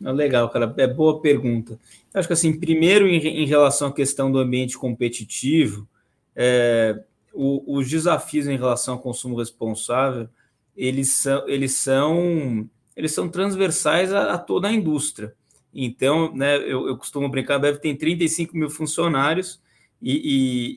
Legal, 0.01 0.49
cara. 0.49 0.73
É 0.79 0.87
boa 0.87 1.21
pergunta. 1.21 1.79
Eu 2.13 2.19
acho 2.19 2.27
que, 2.27 2.33
assim, 2.33 2.59
primeiro, 2.59 3.07
em, 3.07 3.19
em 3.19 3.47
relação 3.47 3.89
à 3.89 3.93
questão 3.93 4.33
do 4.33 4.39
ambiente 4.39 4.79
competitivo, 4.79 5.87
é, 6.35 6.99
o, 7.35 7.77
os 7.77 7.89
desafios 7.89 8.47
em 8.49 8.57
relação 8.57 8.95
ao 8.95 9.01
consumo 9.01 9.37
responsável, 9.37 10.27
eles 10.75 11.11
são, 11.19 11.47
eles 11.47 11.75
são, 11.75 12.67
eles 12.97 13.13
são 13.13 13.29
transversais 13.29 14.11
a, 14.11 14.33
a 14.33 14.39
toda 14.39 14.69
a 14.69 14.73
indústria. 14.73 15.35
Então, 15.73 16.35
né, 16.35 16.57
eu, 16.57 16.89
eu 16.89 16.97
costumo 16.97 17.29
brincar, 17.29 17.57
a 17.57 17.59
Bev 17.59 17.79
tem 17.79 17.97
35 17.97 18.57
mil 18.57 18.71
funcionários 18.71 19.61
e, 20.03 20.13
e, 20.13 20.77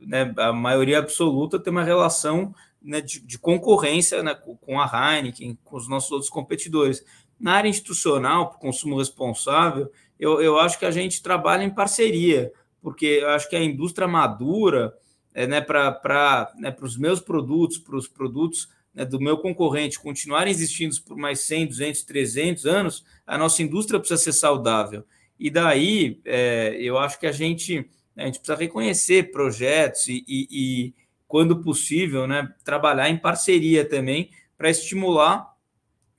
e 0.00 0.06
né, 0.06 0.32
a 0.36 0.52
maioria 0.52 0.98
absoluta 0.98 1.58
tem 1.58 1.70
uma 1.70 1.84
relação 1.84 2.54
né, 2.80 3.00
de, 3.00 3.20
de, 3.20 3.38
concorrência 3.38 4.22
né, 4.22 4.34
com 4.34 4.80
a 4.80 4.86
Heineken, 5.16 5.58
com 5.64 5.76
os 5.76 5.88
nossos 5.88 6.10
outros 6.10 6.30
competidores. 6.30 7.04
Na 7.38 7.54
área 7.54 7.68
institucional, 7.68 8.50
para 8.50 8.58
consumo 8.58 8.98
responsável, 8.98 9.90
eu, 10.18 10.40
eu 10.42 10.58
acho 10.58 10.78
que 10.78 10.84
a 10.84 10.90
gente 10.90 11.22
trabalha 11.22 11.64
em 11.64 11.70
parceria, 11.70 12.52
porque 12.80 13.20
eu 13.22 13.30
acho 13.30 13.48
que 13.48 13.56
a 13.56 13.62
indústria 13.62 14.06
madura 14.06 14.94
é, 15.34 15.46
né, 15.46 15.60
para 15.60 16.52
né, 16.56 16.74
os 16.80 16.96
meus 16.96 17.20
produtos, 17.20 17.78
para 17.78 17.96
os 17.96 18.06
produtos 18.06 18.68
né, 18.94 19.04
do 19.04 19.20
meu 19.20 19.38
concorrente 19.38 19.98
continuarem 19.98 20.50
existindo 20.50 20.94
por 21.02 21.16
mais 21.16 21.40
100, 21.40 21.66
200, 21.68 22.02
300 22.02 22.66
anos, 22.66 23.04
a 23.26 23.38
nossa 23.38 23.62
indústria 23.62 23.98
precisa 23.98 24.22
ser 24.22 24.32
saudável. 24.32 25.04
E 25.38 25.50
daí, 25.50 26.20
é, 26.24 26.76
eu 26.78 26.98
acho 26.98 27.18
que 27.18 27.26
a 27.26 27.32
gente, 27.32 27.88
a 28.16 28.26
gente 28.26 28.38
precisa 28.38 28.58
reconhecer 28.58 29.30
projetos 29.32 30.08
e, 30.08 30.24
e, 30.28 30.48
e 30.50 30.94
quando 31.26 31.62
possível, 31.62 32.26
né, 32.26 32.52
trabalhar 32.64 33.08
em 33.08 33.16
parceria 33.16 33.84
também 33.84 34.30
para 34.56 34.70
estimular 34.70 35.52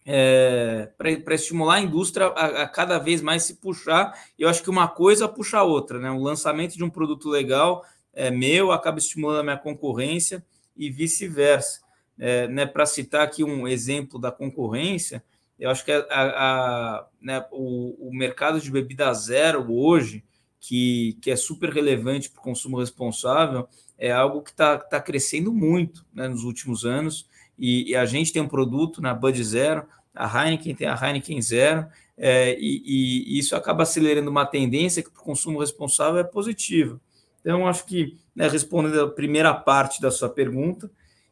é, 0.06 0.90
para 0.98 1.34
estimular 1.34 1.76
a 1.76 1.82
indústria 1.82 2.28
a, 2.28 2.64
a, 2.64 2.68
cada 2.68 3.00
vez 3.00 3.22
mais 3.22 3.44
se 3.44 3.56
puxar. 3.56 4.14
Eu 4.38 4.50
acho 4.50 4.62
que 4.62 4.70
uma 4.70 4.88
coisa 4.88 5.28
puxa 5.28 5.60
a 5.60 5.64
outra, 5.64 6.00
né? 6.00 6.12
O 6.12 6.22
lançamento 6.22 6.76
de 6.76 6.84
um 6.84 6.90
produto 6.90 7.30
legal 7.30 7.86
é 8.12 8.30
meu 8.30 8.72
acaba 8.72 9.00
estimulando 9.00 9.40
a 9.40 9.44
minha 9.44 9.58
concorrência 9.58 10.46
e 10.76 10.90
vice-versa. 10.90 11.83
É, 12.20 12.48
né, 12.48 12.66
para 12.66 12.86
citar 12.86 13.22
aqui 13.22 13.44
um 13.44 13.68
exemplo 13.68 14.20
da 14.20 14.32
concorrência, 14.32 15.24
eu 15.60 15.70
acho 15.70 15.84
que 15.84 15.92
a, 15.92 16.04
a, 16.10 17.08
né, 17.22 17.46
o, 17.52 18.10
o, 18.10 18.16
mercado 18.16 18.60
de 18.60 18.70
bebida 18.70 19.12
zero 19.14 19.72
hoje, 19.74 20.24
que, 20.60 21.18
que 21.22 21.32
é 21.32 21.36
super 21.36 21.70
relevante 21.70 22.30
para 22.30 22.40
o 22.40 22.44
consumo 22.44 22.80
responsável, 22.80 23.68
é 23.98 24.12
algo 24.12 24.42
que 24.42 24.52
está 24.52 24.78
tá 24.78 25.00
crescendo 25.00 25.54
muito 25.54 26.06
né, 26.14 26.28
nos 26.28 26.44
últimos 26.44 26.86
anos 26.86 27.28
e, 27.58 27.92
e, 27.92 27.96
a 27.96 28.06
gente 28.06 28.34
tem 28.34 28.42
um 28.42 28.48
produto 28.48 29.02
na 29.02 29.14
Bud 29.14 29.42
Zero, 29.44 29.86
a 30.14 30.28
Heineken 30.28 30.76
tem 30.76 30.88
a 30.88 31.00
Heineken 31.00 31.42
Zero, 31.42 31.88
é, 32.18 32.58
e, 32.60 32.84
e, 32.86 33.40
isso 33.40 33.56
acaba 33.56 33.84
acelerando 33.84 34.30
uma 34.30 34.46
tendência 34.46 35.04
que 35.04 35.10
para 35.10 35.22
o 35.22 35.26
consumo 35.26 35.60
responsável 35.60 36.20
é 36.20 36.24
positiva. 36.24 37.00
Então, 37.42 37.68
acho 37.68 37.86
que, 37.86 38.18
né, 38.36 38.48
respondendo 38.48 39.02
a 39.02 39.10
primeira 39.10 39.54
parte 39.54 40.02
da 40.02 40.10
sua 40.10 40.30
pergunta, 40.30 40.90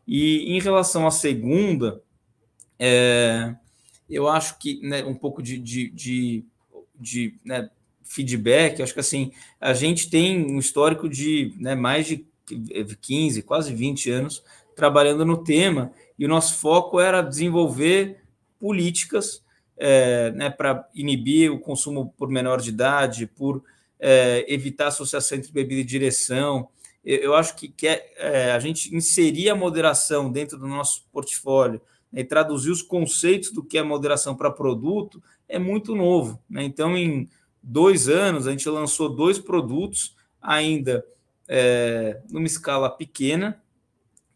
e 0.07 0.55
em 0.55 0.59
relação 0.59 1.07
à 1.07 1.11
segunda, 1.11 2.01
é, 2.77 3.55
eu 4.09 4.27
acho 4.27 4.57
que 4.59 4.79
né, 4.81 5.03
um 5.03 5.15
pouco 5.15 5.41
de, 5.41 5.57
de, 5.57 5.89
de, 5.89 6.45
de 6.99 7.35
né, 7.45 7.69
feedback, 8.03 8.81
acho 8.81 8.93
que 8.93 8.99
assim, 8.99 9.31
a 9.59 9.73
gente 9.73 10.09
tem 10.09 10.45
um 10.45 10.59
histórico 10.59 11.07
de 11.07 11.55
né, 11.59 11.75
mais 11.75 12.05
de 12.05 12.25
15, 13.01 13.43
quase 13.43 13.73
20 13.73 14.11
anos 14.11 14.43
trabalhando 14.75 15.25
no 15.25 15.43
tema, 15.43 15.93
e 16.17 16.25
o 16.25 16.29
nosso 16.29 16.55
foco 16.55 16.99
era 16.99 17.21
desenvolver 17.21 18.21
políticas 18.59 19.43
é, 19.77 20.31
né, 20.31 20.49
para 20.49 20.87
inibir 20.93 21.51
o 21.51 21.59
consumo 21.59 22.13
por 22.17 22.29
menor 22.29 22.61
de 22.61 22.69
idade, 22.69 23.27
por 23.27 23.63
é, 23.99 24.45
evitar 24.47 24.87
associação 24.87 25.37
entre 25.37 25.51
bebida 25.51 25.81
e 25.81 25.85
direção. 25.85 26.67
Eu, 27.03 27.33
acho 27.33 27.55
que, 27.55 27.67
que 27.67 27.87
é, 27.87 28.13
é, 28.17 28.51
a 28.51 28.59
gente 28.59 28.95
inserir 28.95 29.49
a 29.49 29.55
moderação 29.55 30.31
dentro 30.31 30.57
do 30.57 30.67
nosso 30.67 31.07
portfólio 31.11 31.81
né, 32.11 32.21
e 32.21 32.23
traduzir 32.23 32.69
os 32.69 32.83
conceitos 32.83 33.51
do 33.51 33.63
que 33.63 33.77
é 33.77 33.83
moderação 33.83 34.35
para 34.35 34.51
produto 34.51 35.21
é 35.49 35.57
muito 35.57 35.95
novo. 35.95 36.39
Né? 36.49 36.63
Então, 36.63 36.95
em 36.95 37.27
dois 37.61 38.07
anos, 38.07 38.47
a 38.47 38.51
gente 38.51 38.69
lançou 38.69 39.09
dois 39.09 39.39
produtos 39.39 40.15
ainda 40.39 41.03
é, 41.47 42.21
numa 42.29 42.45
escala 42.45 42.89
pequena, 42.89 43.61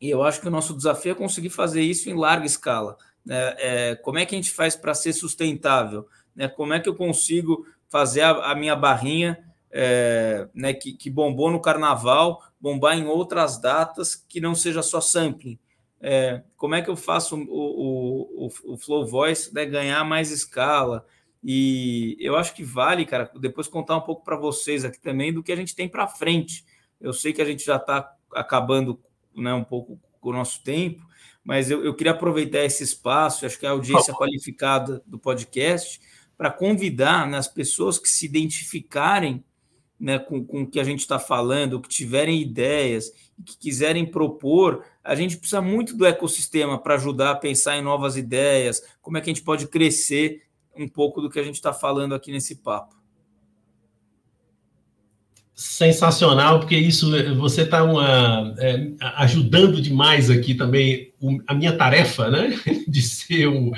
e 0.01 0.09
eu 0.09 0.23
acho 0.23 0.41
que 0.41 0.47
o 0.47 0.51
nosso 0.51 0.75
desafio 0.75 1.11
é 1.11 1.15
conseguir 1.15 1.49
fazer 1.49 1.81
isso 1.81 2.09
em 2.09 2.15
larga 2.15 2.45
escala. 2.45 2.97
Né? 3.23 3.55
É, 3.57 3.95
como 3.95 4.17
é 4.17 4.25
que 4.25 4.35
a 4.35 4.37
gente 4.37 4.51
faz 4.51 4.75
para 4.75 4.93
ser 4.93 5.13
sustentável? 5.13 6.07
Né? 6.35 6.47
Como 6.47 6.73
é 6.73 6.79
que 6.79 6.89
eu 6.89 6.95
consigo 6.95 7.65
fazer 7.87 8.21
a, 8.21 8.51
a 8.51 8.55
minha 8.55 8.75
barrinha 8.75 9.39
é, 9.77 10.47
né, 10.53 10.73
que, 10.73 10.93
que, 10.93 11.09
bombou 11.09 11.51
no 11.51 11.59
carnaval, 11.59 12.41
bombar 12.61 12.97
em 12.97 13.05
outras 13.05 13.59
datas 13.59 14.15
que 14.15 14.39
não 14.39 14.55
seja 14.55 14.81
só 14.81 15.01
sampling? 15.01 15.59
É, 15.99 16.43
como 16.55 16.75
é 16.75 16.81
que 16.81 16.89
eu 16.89 16.95
faço 16.95 17.35
o, 17.35 18.45
o, 18.45 18.49
o, 18.73 18.77
Flow 18.77 19.05
Voice 19.05 19.53
né, 19.53 19.65
ganhar 19.65 20.05
mais 20.05 20.31
escala? 20.31 21.05
E 21.43 22.15
eu 22.21 22.37
acho 22.37 22.55
que 22.55 22.63
vale, 22.63 23.05
cara, 23.05 23.29
depois 23.37 23.67
contar 23.67 23.97
um 23.97 24.01
pouco 24.01 24.23
para 24.23 24.37
vocês 24.37 24.85
aqui 24.85 24.99
também 24.99 25.33
do 25.33 25.43
que 25.43 25.51
a 25.51 25.55
gente 25.57 25.75
tem 25.75 25.89
para 25.89 26.07
frente. 26.07 26.65
Eu 27.01 27.11
sei 27.11 27.33
que 27.33 27.41
a 27.41 27.45
gente 27.45 27.65
já 27.65 27.75
está 27.75 28.15
acabando 28.33 28.97
né, 29.35 29.53
um 29.53 29.63
pouco 29.63 29.99
com 30.21 30.29
o 30.29 30.33
nosso 30.33 30.63
tempo, 30.63 31.05
mas 31.43 31.69
eu, 31.69 31.83
eu 31.83 31.93
queria 31.93 32.13
aproveitar 32.13 32.63
esse 32.63 32.81
espaço, 32.81 33.45
acho 33.45 33.59
que 33.59 33.65
a 33.65 33.71
audiência 33.71 34.13
qualificada 34.13 35.03
do 35.05 35.19
podcast, 35.19 35.99
para 36.37 36.49
convidar 36.49 37.27
né, 37.27 37.37
as 37.37 37.49
pessoas 37.49 37.99
que 37.99 38.07
se 38.07 38.25
identificarem 38.25 39.43
né, 39.99 40.19
com, 40.19 40.43
com 40.43 40.63
o 40.63 40.67
que 40.67 40.79
a 40.79 40.83
gente 40.83 40.99
está 40.99 41.17
falando, 41.17 41.79
que 41.79 41.89
tiverem 41.89 42.41
ideias, 42.41 43.11
que 43.45 43.57
quiserem 43.57 44.05
propor, 44.05 44.83
a 45.03 45.15
gente 45.15 45.37
precisa 45.37 45.61
muito 45.61 45.95
do 45.95 46.05
ecossistema 46.05 46.77
para 46.77 46.95
ajudar 46.95 47.31
a 47.31 47.35
pensar 47.35 47.77
em 47.77 47.81
novas 47.81 48.17
ideias, 48.17 48.81
como 49.01 49.17
é 49.17 49.21
que 49.21 49.29
a 49.29 49.33
gente 49.33 49.43
pode 49.43 49.67
crescer 49.67 50.43
um 50.75 50.87
pouco 50.87 51.21
do 51.21 51.29
que 51.29 51.39
a 51.39 51.43
gente 51.43 51.55
está 51.55 51.71
falando 51.71 52.13
aqui 52.13 52.31
nesse 52.31 52.55
papo 52.55 52.95
sensacional, 55.55 56.59
porque 56.59 56.75
isso 56.75 57.09
você 57.37 57.61
está 57.61 57.79
é, 58.59 58.91
ajudando 59.15 59.81
demais 59.81 60.29
aqui 60.29 60.53
também 60.53 61.13
o, 61.19 61.39
a 61.47 61.53
minha 61.53 61.77
tarefa, 61.77 62.29
né, 62.29 62.59
de 62.85 63.01
ser 63.01 63.47
um, 63.47 63.71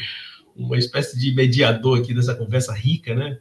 uma 0.56 0.76
espécie 0.76 1.20
de 1.20 1.36
mediador 1.36 2.00
aqui 2.00 2.16
dessa 2.16 2.34
conversa 2.34 2.74
rica, 2.74 3.14
né. 3.14 3.38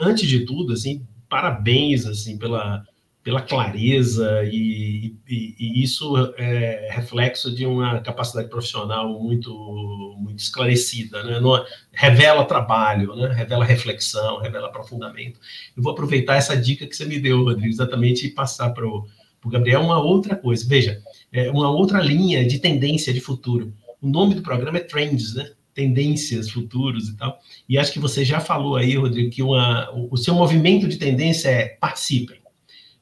Antes 0.00 0.26
de 0.26 0.46
tudo, 0.46 0.72
assim, 0.72 1.06
parabéns 1.28 2.06
assim 2.06 2.38
pela 2.38 2.84
pela 3.24 3.40
clareza 3.40 4.44
e, 4.44 5.16
e, 5.26 5.54
e, 5.58 5.82
isso 5.82 6.14
é 6.36 6.90
reflexo 6.92 7.50
de 7.54 7.64
uma 7.64 8.00
capacidade 8.00 8.50
profissional 8.50 9.18
muito 9.18 10.14
muito 10.18 10.40
esclarecida, 10.40 11.22
né? 11.24 11.40
Não, 11.40 11.64
revela 11.90 12.44
trabalho, 12.44 13.16
né? 13.16 13.32
revela 13.32 13.64
reflexão, 13.64 14.40
revela 14.40 14.68
aprofundamento. 14.68 15.40
Eu 15.74 15.82
vou 15.82 15.92
aproveitar 15.92 16.36
essa 16.36 16.54
dica 16.54 16.86
que 16.86 16.94
você 16.94 17.06
me 17.06 17.18
deu, 17.18 17.42
Rodrigo, 17.42 17.72
exatamente 17.72 18.26
e 18.26 18.30
passar 18.30 18.70
para 18.70 18.86
o 18.86 19.08
Gabriel 19.46 19.80
uma 19.80 19.98
outra 19.98 20.36
coisa. 20.36 20.66
Veja, 20.68 21.02
é 21.32 21.50
uma 21.50 21.70
outra 21.70 22.00
linha 22.00 22.46
de 22.46 22.58
tendência 22.58 23.12
de 23.12 23.20
futuro. 23.20 23.72
O 24.02 24.06
nome 24.06 24.34
do 24.34 24.42
programa 24.42 24.76
é 24.76 24.82
Trends, 24.82 25.34
né? 25.34 25.50
Tendências, 25.74 26.50
futuros 26.50 27.08
e 27.08 27.16
tal. 27.16 27.38
E 27.68 27.76
acho 27.76 27.92
que 27.92 27.98
você 27.98 28.24
já 28.24 28.40
falou 28.40 28.76
aí, 28.76 28.96
Rodrigo, 28.96 29.30
que 29.30 29.42
uma, 29.42 29.90
o 30.10 30.16
seu 30.16 30.34
movimento 30.34 30.86
de 30.88 30.96
tendência 30.96 31.48
é 31.48 31.66
participem 31.66 32.44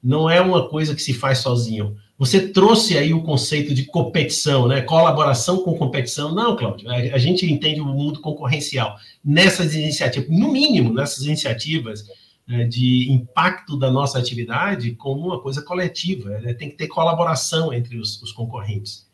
não 0.02 0.28
é 0.28 0.40
uma 0.40 0.68
coisa 0.68 0.94
que 0.94 1.02
se 1.02 1.14
faz 1.14 1.38
sozinho. 1.38 1.96
Você 2.18 2.48
trouxe 2.48 2.98
aí 2.98 3.14
o 3.14 3.22
conceito 3.22 3.72
de 3.72 3.84
competição, 3.84 4.66
né? 4.66 4.80
Colaboração 4.80 5.62
com 5.62 5.74
competição. 5.74 6.34
Não, 6.34 6.56
Cláudio, 6.56 6.90
a, 6.90 7.18
gente 7.18 7.50
entende 7.50 7.80
o 7.80 7.86
mundo 7.86 8.20
concorrencial. 8.20 8.96
Nessas 9.24 9.74
iniciativas, 9.74 10.28
no 10.28 10.50
mínimo, 10.50 10.92
nessas 10.92 11.24
iniciativas 11.24 12.04
né, 12.46 12.64
de 12.64 13.10
impacto 13.12 13.76
da 13.76 13.90
nossa 13.90 14.18
atividade 14.18 14.92
como 14.92 15.26
uma 15.26 15.40
coisa 15.40 15.62
coletiva. 15.62 16.30
Né? 16.40 16.52
Tem 16.54 16.68
que 16.68 16.76
ter 16.76 16.88
colaboração 16.88 17.72
entre 17.72 17.96
os, 17.96 18.20
os 18.22 18.32
concorrentes. 18.32 19.06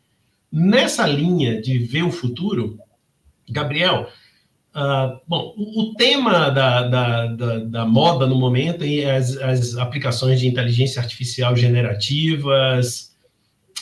Nessa 0.51 1.05
linha 1.05 1.61
de 1.61 1.77
ver 1.77 2.03
o 2.03 2.11
futuro, 2.11 2.79
Gabriel, 3.51 4.07
Uh, 4.69 5.19
bom, 5.27 5.55
o, 5.57 5.95
tema 5.97 6.51
da, 6.51 6.83
da, 6.83 7.25
da, 7.25 7.59
da, 7.59 7.85
moda 7.85 8.27
no 8.27 8.35
momento 8.35 8.83
é 8.83 9.17
as, 9.17 9.35
as, 9.37 9.75
aplicações 9.77 10.39
de 10.39 10.47
inteligência 10.47 11.01
artificial 11.01 11.55
generativas, 11.55 13.15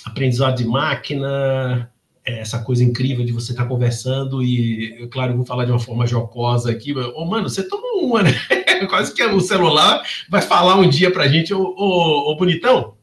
aprendizado 0.06 0.56
de 0.56 0.66
máquina, 0.66 1.92
é 2.26 2.40
essa 2.40 2.64
coisa 2.64 2.86
incrível 2.86 3.26
de 3.26 3.34
você 3.34 3.52
estar 3.52 3.64
tá 3.64 3.70
conversando 3.70 4.42
e, 4.42 5.08
claro, 5.12 5.36
vou 5.36 5.46
falar 5.46 5.66
de 5.66 5.72
uma 5.72 5.80
forma 5.80 6.08
jocosa 6.08 6.72
aqui, 6.72 6.96
oh, 7.16 7.26
mano, 7.26 7.50
você 7.50 7.68
tomou 7.68 8.06
uma, 8.06 8.24
né? 8.24 8.32
Quase 8.90 9.14
que 9.14 9.24
o 9.26 9.42
celular 9.42 10.02
vai 10.30 10.42
falar 10.42 10.76
um 10.76 10.88
dia 10.88 11.12
pra 11.12 11.28
gente, 11.28 11.54
ô 11.54 12.36
bonitão, 12.40 12.96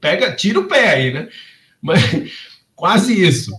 pega, 0.00 0.34
tira 0.34 0.60
o 0.60 0.66
pé 0.66 0.94
aí, 0.94 1.12
né? 1.12 1.28
Mas 1.80 2.00
quase 2.74 3.20
isso 3.20 3.52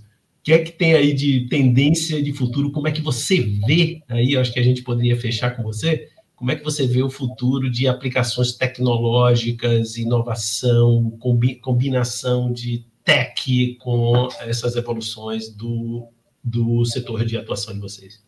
que 0.44 0.52
é 0.52 0.60
que 0.60 0.72
tem 0.74 0.94
aí 0.94 1.14
de 1.14 1.48
tendência 1.48 2.22
de 2.22 2.34
futuro? 2.34 2.70
Como 2.70 2.88
é 2.88 2.92
que 2.92 3.02
você 3.02 3.40
vê 3.40 4.04
aí? 4.10 4.36
Acho 4.36 4.52
que 4.52 4.60
a 4.60 4.64
gente 4.64 4.84
poderia 4.84 5.20
fechar 5.20 5.56
com 5.56 5.64
você. 5.64 6.10
Como 6.36 6.52
é 6.52 6.56
que 6.58 6.64
você 6.64 6.86
vê 6.86 7.02
o 7.02 7.10
futuro 7.10 7.72
de 7.72 7.88
aplicações 7.88 8.52
tecnológicas, 8.52 9.96
inovação, 9.96 11.12
combi 11.20 11.56
combinação 11.56 12.52
de 12.52 12.86
tech 13.06 13.78
com 13.82 14.28
essas 14.42 14.76
evoluções 14.76 15.48
do, 15.48 16.10
do 16.44 16.84
setor 16.84 17.24
de 17.26 17.38
atuação 17.38 17.74
de 17.74 17.80
vocês? 17.80 18.22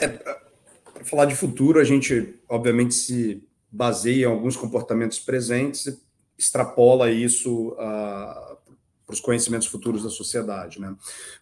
É, 0.00 0.08
para 0.08 1.04
falar 1.04 1.26
de 1.26 1.34
futuro, 1.34 1.78
a 1.78 1.84
gente 1.84 2.36
obviamente 2.48 2.94
se 2.94 3.42
baseia 3.70 4.22
em 4.22 4.30
alguns 4.30 4.56
comportamentos 4.56 5.18
presentes 5.18 6.00
extrapola 6.40 7.10
isso 7.10 7.76
a 7.78 8.49
para 9.10 9.14
os 9.14 9.20
conhecimentos 9.20 9.66
futuros 9.66 10.04
da 10.04 10.08
sociedade, 10.08 10.80
né? 10.80 10.94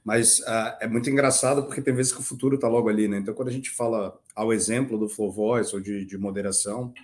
Mas 0.02 0.40
uh, 0.40 0.76
é 0.80 0.88
muito 0.88 1.10
engraçado 1.10 1.64
porque 1.64 1.82
tem 1.82 1.94
vezes 1.94 2.12
que 2.12 2.20
o 2.20 2.24
futuro 2.24 2.54
está 2.54 2.66
logo 2.66 2.88
ali, 2.88 3.06
né? 3.06 3.18
Então, 3.18 3.34
quando 3.34 3.48
a 3.48 3.52
gente 3.52 3.70
fala 3.70 4.18
ao 4.34 4.52
exemplo 4.52 4.98
do 4.98 5.08
Flow 5.08 5.30
Voice 5.30 5.74
ou 5.74 5.80
de, 5.80 6.06
de 6.06 6.16
moderação, 6.16 6.94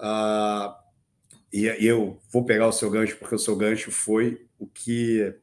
uh, 0.00 0.72
e, 1.52 1.66
e 1.66 1.86
eu 1.86 2.18
vou 2.32 2.44
pegar 2.44 2.66
o 2.66 2.72
seu 2.72 2.90
gancho, 2.90 3.16
porque 3.18 3.34
o 3.34 3.38
seu 3.38 3.54
gancho 3.54 3.90
foi 3.90 4.46
o 4.58 4.66
que 4.66 5.34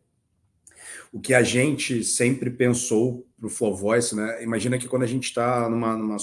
o 1.14 1.20
que 1.20 1.34
a 1.34 1.42
gente 1.42 2.04
sempre 2.04 2.50
pensou 2.50 3.26
para 3.38 3.48
o 3.48 3.50
Flow 3.50 3.74
Voice, 3.76 4.14
né? 4.14 4.44
Imagina 4.44 4.78
que 4.78 4.88
quando 4.88 5.04
a 5.04 5.08
gente 5.08 5.26
está 5.26 5.70
numa, 5.70 5.96
numa, 5.96 6.18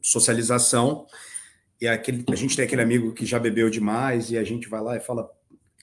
socialização 0.00 1.06
e 1.80 1.86
aquele, 1.86 2.24
a 2.30 2.34
gente 2.34 2.56
tem 2.56 2.64
aquele 2.64 2.80
amigo 2.80 3.12
que 3.12 3.26
já 3.26 3.38
bebeu 3.38 3.68
demais 3.68 4.30
e 4.30 4.38
a 4.38 4.44
gente 4.44 4.68
vai 4.68 4.80
lá 4.80 4.96
e 4.96 5.00
fala, 5.00 5.30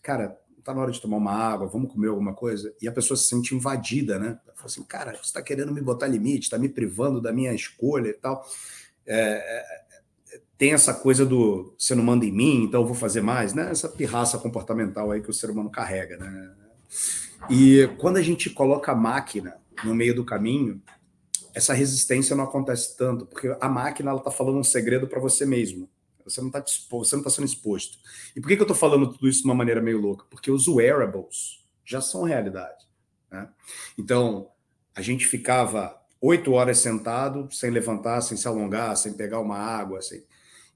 cara, 0.02 0.36
tá 0.70 0.76
na 0.76 0.82
hora 0.82 0.92
de 0.92 1.02
tomar 1.02 1.18
uma 1.18 1.34
água, 1.34 1.68
vamos 1.68 1.92
comer 1.92 2.10
alguma 2.10 2.34
coisa, 2.34 2.74
e 2.82 2.88
a 2.88 2.92
pessoa 2.92 3.18
se 3.18 3.28
sente 3.28 3.56
invadida, 3.56 4.20
né? 4.20 4.38
Fala 4.56 4.66
assim, 4.66 4.84
cara, 4.84 5.12
você 5.14 5.22
está 5.22 5.42
querendo 5.42 5.74
me 5.74 5.82
botar 5.82 6.08
limite, 6.08 6.44
está 6.44 6.58
me 6.58 6.70
privando 6.70 7.20
da 7.20 7.32
minha 7.32 7.54
escolha 7.54 8.10
e 8.10 8.14
tal. 8.14 8.46
É, 9.06 9.18
é, 9.18 10.40
tem 10.58 10.74
essa 10.74 10.94
coisa 10.94 11.26
do 11.26 11.74
você 11.78 11.96
não 11.96 12.04
manda 12.04 12.26
em 12.26 12.32
mim, 12.32 12.64
então 12.66 12.82
eu 12.82 12.86
vou 12.86 12.96
fazer 12.96 13.22
mais, 13.22 13.54
né? 13.54 13.72
Essa 13.72 13.90
pirraça 13.90 14.38
comportamental 14.38 15.10
aí 15.10 15.22
que 15.22 15.30
o 15.30 15.34
ser 15.34 15.50
humano 15.50 15.70
carrega, 15.70 16.18
né? 16.18 16.52
E 17.50 17.90
quando 17.98 18.18
a 18.18 18.22
gente 18.22 18.50
coloca 18.50 18.92
a 18.92 18.96
máquina 18.96 19.56
no 19.84 19.96
meio 19.96 20.14
do 20.14 20.26
caminho, 20.26 20.82
essa 21.54 21.74
resistência 21.74 22.36
não 22.36 22.44
acontece 22.44 22.96
tanto, 22.96 23.26
porque 23.26 23.56
a 23.60 23.70
máquina 23.70 24.12
ela 24.12 24.20
está 24.20 24.30
falando 24.30 24.60
um 24.60 24.64
segredo 24.64 25.08
para 25.08 25.20
você 25.20 25.46
mesmo. 25.46 25.90
Você 26.30 26.42
não 26.42 26.48
está 26.48 26.63
você 26.92 27.15
não 27.15 27.22
está 27.22 27.30
sendo 27.30 27.46
exposto. 27.46 27.98
E 28.36 28.42
por 28.42 28.48
que, 28.48 28.56
que 28.56 28.62
eu 28.62 28.65
estou 28.65 28.78
falando 28.78 29.12
tudo 29.12 29.28
isso 29.28 29.42
de 29.42 29.46
uma 29.46 29.56
maneira 29.56 29.82
meio 29.82 30.00
louca? 30.00 30.26
Porque 30.30 30.52
os 30.52 30.68
wearables 30.68 31.63
já 31.86 32.02
são 32.02 32.24
realidade. 32.24 32.86
Né? 33.32 33.50
Então, 33.98 34.50
a 34.96 35.02
gente 35.02 35.26
ficava 35.26 35.96
oito 36.22 36.52
horas 36.54 36.80
sentado, 36.80 37.48
sem 37.52 37.70
levantar, 37.72 38.22
sem 38.22 38.38
se 38.38 38.48
alongar, 38.48 38.96
sem 38.96 39.13
pegar 39.13 39.39
uma 39.39 39.58
água. 39.58 40.00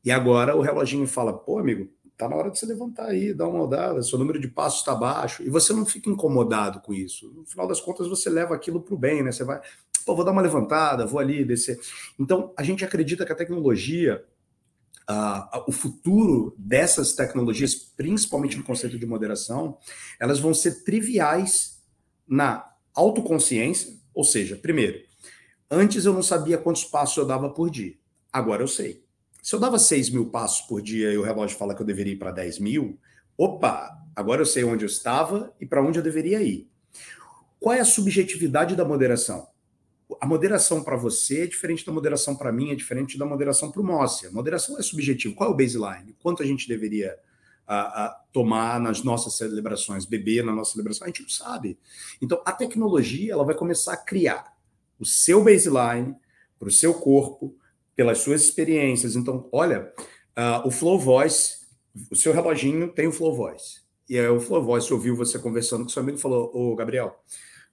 E 0.03 0.11
agora 0.11 0.55
o 0.55 0.61
reloginho 0.61 1.07
fala: 1.07 1.33
pô, 1.33 1.59
amigo, 1.59 1.89
Está 2.13 2.29
na 2.29 2.35
hora 2.35 2.51
de 2.51 2.59
se 2.59 2.65
levantar 2.67 3.07
aí, 3.07 3.33
dar 3.33 3.47
uma 3.47 3.63
olhada, 3.63 4.03
seu 4.03 4.19
número 4.19 4.39
de 4.39 4.47
passos 4.47 4.79
está 4.79 4.93
baixo, 4.93 5.41
e 5.43 5.49
você 5.49 5.73
não 5.73 5.83
fica 5.83 6.09
incomodado 6.09 6.79
com 6.79 6.93
isso. 6.93 7.27
No 7.35 7.43
final 7.43 7.67
das 7.67 7.81
contas, 7.81 8.07
você 8.07 8.29
leva 8.29 8.53
aquilo 8.53 8.79
para 8.79 8.93
o 8.93 8.97
bem, 8.97 9.23
né? 9.23 9.31
Você 9.31 9.43
vai, 9.43 9.59
pô, 10.05 10.15
vou 10.15 10.23
dar 10.23 10.31
uma 10.31 10.41
levantada, 10.41 11.07
vou 11.07 11.19
ali 11.19 11.43
descer. 11.43 11.79
Então, 12.19 12.53
a 12.55 12.61
gente 12.61 12.85
acredita 12.85 13.25
que 13.25 13.31
a 13.31 13.35
tecnologia, 13.35 14.23
uh, 15.09 15.63
o 15.67 15.71
futuro 15.71 16.55
dessas 16.57 17.13
tecnologias, 17.13 17.75
principalmente 17.75 18.57
no 18.57 18.63
conceito 18.63 18.97
de 18.97 19.05
moderação, 19.05 19.77
elas 20.19 20.39
vão 20.39 20.53
ser 20.53 20.83
triviais 20.83 21.81
na 22.27 22.69
autoconsciência, 22.93 23.93
ou 24.13 24.23
seja, 24.23 24.55
primeiro, 24.55 25.01
antes 25.69 26.05
eu 26.05 26.13
não 26.13 26.23
sabia 26.23 26.57
quantos 26.57 26.83
passos 26.83 27.17
eu 27.17 27.25
dava 27.25 27.49
por 27.49 27.69
dia, 27.69 27.93
agora 28.31 28.63
eu 28.63 28.67
sei. 28.67 29.03
Se 29.41 29.53
eu 29.55 29.59
dava 29.59 29.77
6 29.77 30.09
mil 30.09 30.27
passos 30.27 30.65
por 30.67 30.81
dia 30.81 31.11
e 31.11 31.17
o 31.17 31.23
relógio 31.23 31.57
fala 31.57 31.75
que 31.75 31.81
eu 31.81 31.85
deveria 31.85 32.13
ir 32.13 32.17
para 32.17 32.31
10 32.31 32.59
mil, 32.59 32.97
opa, 33.37 33.91
agora 34.15 34.41
eu 34.41 34.45
sei 34.45 34.63
onde 34.63 34.85
eu 34.85 34.87
estava 34.87 35.53
e 35.59 35.65
para 35.65 35.83
onde 35.83 35.99
eu 35.99 36.03
deveria 36.03 36.41
ir. 36.41 36.69
Qual 37.59 37.75
é 37.75 37.79
a 37.79 37.85
subjetividade 37.85 38.75
da 38.75 38.85
moderação? 38.85 39.47
A 40.19 40.25
moderação 40.25 40.83
para 40.83 40.95
você 40.95 41.43
é 41.43 41.47
diferente 41.47 41.85
da 41.85 41.91
moderação 41.91 42.35
para 42.35 42.51
mim, 42.51 42.71
é 42.71 42.75
diferente 42.75 43.17
da 43.17 43.25
moderação 43.25 43.71
para 43.71 43.81
o 43.81 43.83
Mócia. 43.83 44.31
Moderação 44.31 44.77
é 44.77 44.81
subjetivo. 44.81 45.35
Qual 45.35 45.49
é 45.49 45.53
o 45.53 45.55
baseline? 45.55 46.15
Quanto 46.21 46.43
a 46.43 46.45
gente 46.45 46.67
deveria 46.67 47.15
a, 47.65 48.05
a 48.05 48.09
tomar 48.31 48.79
nas 48.79 49.03
nossas 49.03 49.37
celebrações, 49.37 50.05
beber 50.05 50.43
na 50.43 50.53
nossa 50.53 50.73
celebração? 50.73 51.05
A 51.05 51.07
gente 51.07 51.23
não 51.23 51.29
sabe. 51.29 51.77
Então, 52.21 52.41
a 52.45 52.51
tecnologia 52.51 53.33
ela 53.33 53.45
vai 53.45 53.55
começar 53.55 53.93
a 53.93 53.97
criar 53.97 54.53
o 54.99 55.05
seu 55.05 55.43
baseline 55.43 56.15
para 56.59 56.67
o 56.67 56.71
seu 56.71 56.93
corpo, 56.93 57.55
pelas 57.95 58.19
suas 58.19 58.41
experiências. 58.41 59.15
Então, 59.15 59.47
olha, 59.51 59.91
uh, 60.37 60.67
o 60.67 60.71
Flow 60.71 60.99
Voice, 60.99 61.57
o 62.09 62.15
seu 62.15 62.33
reloginho 62.33 62.91
tem 62.91 63.07
o 63.07 63.11
Flow 63.11 63.35
Voice. 63.35 63.81
E 64.09 64.19
aí 64.19 64.27
o 64.27 64.39
Flow 64.39 64.61
Voice 64.63 64.91
ouviu 64.93 65.15
você 65.15 65.39
conversando 65.39 65.83
com 65.83 65.89
seu 65.89 66.01
amigo 66.01 66.17
e 66.17 66.21
falou: 66.21 66.51
Ô, 66.53 66.75
Gabriel, 66.75 67.17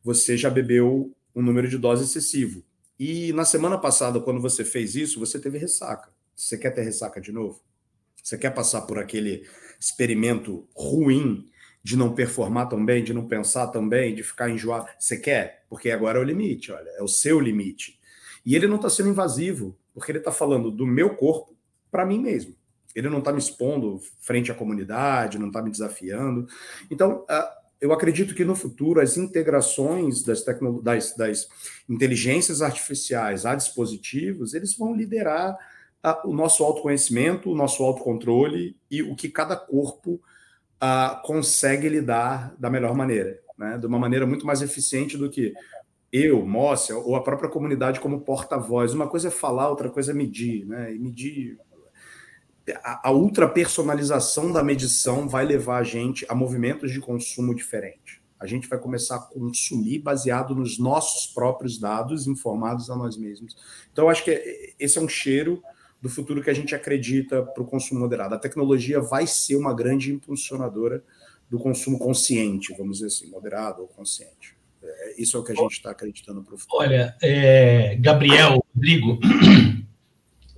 você 0.02 0.36
já 0.36 0.48
bebeu 0.48 1.12
um 1.34 1.42
número 1.42 1.68
de 1.68 1.78
dose 1.78 2.04
excessivo. 2.04 2.62
E 2.98 3.32
na 3.32 3.44
semana 3.44 3.78
passada, 3.78 4.20
quando 4.20 4.40
você 4.40 4.64
fez 4.64 4.94
isso, 4.94 5.18
você 5.18 5.38
teve 5.38 5.58
ressaca. 5.58 6.10
Você 6.36 6.58
quer 6.58 6.70
ter 6.70 6.82
ressaca 6.82 7.20
de 7.20 7.32
novo? 7.32 7.60
Você 8.22 8.36
quer 8.36 8.50
passar 8.50 8.82
por 8.82 8.98
aquele 8.98 9.46
experimento 9.78 10.68
ruim 10.74 11.48
de 11.82 11.96
não 11.96 12.14
performar 12.14 12.68
tão 12.68 12.84
bem, 12.84 13.02
de 13.02 13.14
não 13.14 13.26
pensar 13.26 13.68
tão 13.68 13.88
bem, 13.88 14.14
de 14.14 14.22
ficar 14.22 14.50
enjoado? 14.50 14.86
Você 14.98 15.16
quer? 15.16 15.64
Porque 15.68 15.90
agora 15.90 16.18
é 16.18 16.20
o 16.20 16.24
limite, 16.24 16.70
olha, 16.72 16.88
é 16.90 17.02
o 17.02 17.08
seu 17.08 17.40
limite. 17.40 17.98
E 18.44 18.54
ele 18.54 18.66
não 18.66 18.76
está 18.76 18.90
sendo 18.90 19.08
invasivo, 19.08 19.76
porque 19.94 20.12
ele 20.12 20.18
está 20.18 20.32
falando 20.32 20.70
do 20.70 20.86
meu 20.86 21.16
corpo 21.16 21.56
para 21.90 22.04
mim 22.04 22.18
mesmo. 22.18 22.54
Ele 22.94 23.08
não 23.08 23.20
está 23.20 23.32
me 23.32 23.38
expondo 23.38 24.00
frente 24.20 24.50
à 24.50 24.54
comunidade, 24.54 25.38
não 25.38 25.46
está 25.46 25.62
me 25.62 25.70
desafiando. 25.70 26.46
Então, 26.90 27.24
eu 27.80 27.92
acredito 27.92 28.34
que 28.34 28.44
no 28.44 28.54
futuro 28.54 29.00
as 29.00 29.16
integrações 29.16 30.22
das, 30.22 30.44
das, 30.82 31.16
das 31.16 31.48
inteligências 31.88 32.60
artificiais 32.60 33.46
a 33.46 33.54
dispositivos, 33.54 34.54
eles 34.54 34.76
vão 34.76 34.94
liderar 34.94 35.56
o 36.24 36.32
nosso 36.32 36.64
autoconhecimento, 36.64 37.50
o 37.50 37.54
nosso 37.54 37.82
autocontrole 37.82 38.76
e 38.90 39.02
o 39.02 39.14
que 39.14 39.28
cada 39.28 39.56
corpo 39.56 40.20
consegue 41.24 41.88
lidar 41.88 42.54
da 42.58 42.70
melhor 42.70 42.94
maneira, 42.94 43.38
né? 43.58 43.76
de 43.78 43.86
uma 43.86 43.98
maneira 43.98 44.26
muito 44.26 44.46
mais 44.46 44.62
eficiente 44.62 45.16
do 45.16 45.28
que 45.28 45.52
eu, 46.12 46.44
Mócia, 46.44 46.96
ou 46.96 47.14
a 47.14 47.22
própria 47.22 47.48
comunidade 47.48 48.00
como 48.00 48.22
porta-voz. 48.22 48.92
Uma 48.92 49.06
coisa 49.06 49.28
é 49.28 49.30
falar, 49.30 49.68
outra 49.68 49.88
coisa 49.88 50.10
é 50.10 50.14
medir, 50.14 50.66
né? 50.66 50.92
E 50.92 50.98
medir. 50.98 51.56
A, 52.82 53.08
a 53.08 53.12
ultrapersonalização 53.12 54.52
da 54.52 54.62
medição 54.62 55.28
vai 55.28 55.44
levar 55.44 55.78
a 55.78 55.82
gente 55.82 56.26
a 56.28 56.34
movimentos 56.34 56.92
de 56.92 57.00
consumo 57.00 57.54
diferentes. 57.54 58.18
A 58.38 58.46
gente 58.46 58.68
vai 58.68 58.78
começar 58.78 59.16
a 59.16 59.20
consumir 59.20 59.98
baseado 59.98 60.54
nos 60.54 60.78
nossos 60.78 61.26
próprios 61.32 61.78
dados 61.78 62.26
informados 62.26 62.88
a 62.88 62.96
nós 62.96 63.16
mesmos. 63.16 63.54
Então, 63.92 64.08
acho 64.08 64.24
que 64.24 64.74
esse 64.78 64.98
é 64.98 65.00
um 65.00 65.08
cheiro 65.08 65.62
do 66.00 66.08
futuro 66.08 66.42
que 66.42 66.48
a 66.48 66.54
gente 66.54 66.74
acredita 66.74 67.42
para 67.42 67.62
o 67.62 67.66
consumo 67.66 68.00
moderado. 68.00 68.34
A 68.34 68.38
tecnologia 68.38 69.00
vai 69.00 69.26
ser 69.26 69.56
uma 69.56 69.74
grande 69.74 70.10
impulsionadora 70.10 71.04
do 71.50 71.58
consumo 71.58 71.98
consciente, 71.98 72.74
vamos 72.78 72.98
dizer 72.98 73.08
assim, 73.08 73.30
moderado 73.30 73.82
ou 73.82 73.88
consciente. 73.88 74.56
É, 74.82 75.20
isso 75.20 75.36
é 75.36 75.40
o 75.40 75.42
que 75.42 75.52
a 75.52 75.54
gente 75.54 75.72
está 75.72 75.90
acreditando 75.90 76.42
para 76.42 76.54
o 76.54 76.58
futuro. 76.58 76.82
Olha, 76.82 77.14
é, 77.22 77.96
Gabriel, 77.96 78.64
Rodrigo, 78.74 79.18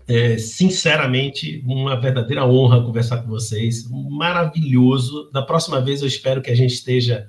é, 0.06 0.36
sinceramente, 0.38 1.62
uma 1.66 2.00
verdadeira 2.00 2.46
honra 2.46 2.82
conversar 2.82 3.18
com 3.22 3.28
vocês. 3.28 3.88
Maravilhoso. 3.90 5.30
Da 5.32 5.42
próxima 5.42 5.80
vez, 5.80 6.02
eu 6.02 6.08
espero 6.08 6.42
que 6.42 6.50
a 6.50 6.54
gente 6.54 6.74
esteja 6.74 7.26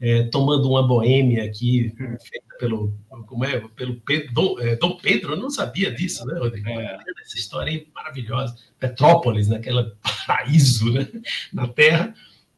é, 0.00 0.24
tomando 0.24 0.68
uma 0.68 0.86
boêmia 0.86 1.44
aqui, 1.44 1.92
feita 1.96 2.46
pelo, 2.58 2.94
como 3.26 3.44
é, 3.44 3.60
pelo 3.74 4.00
Pedro, 4.00 4.32
Dom, 4.34 4.60
é, 4.60 4.76
Dom 4.76 4.96
Pedro. 4.96 5.32
Eu 5.32 5.36
não 5.36 5.50
sabia 5.50 5.90
disso, 5.92 6.24
né, 6.26 6.38
Rodrigo? 6.38 6.68
É. 6.68 6.98
Essa 7.24 7.38
história 7.38 7.72
aí 7.72 7.86
maravilhosa. 7.94 8.56
Petrópolis, 8.78 9.48
naquela 9.48 9.92
paraíso 10.26 10.92
né, 10.92 11.08
na 11.52 11.68
Terra. 11.68 12.14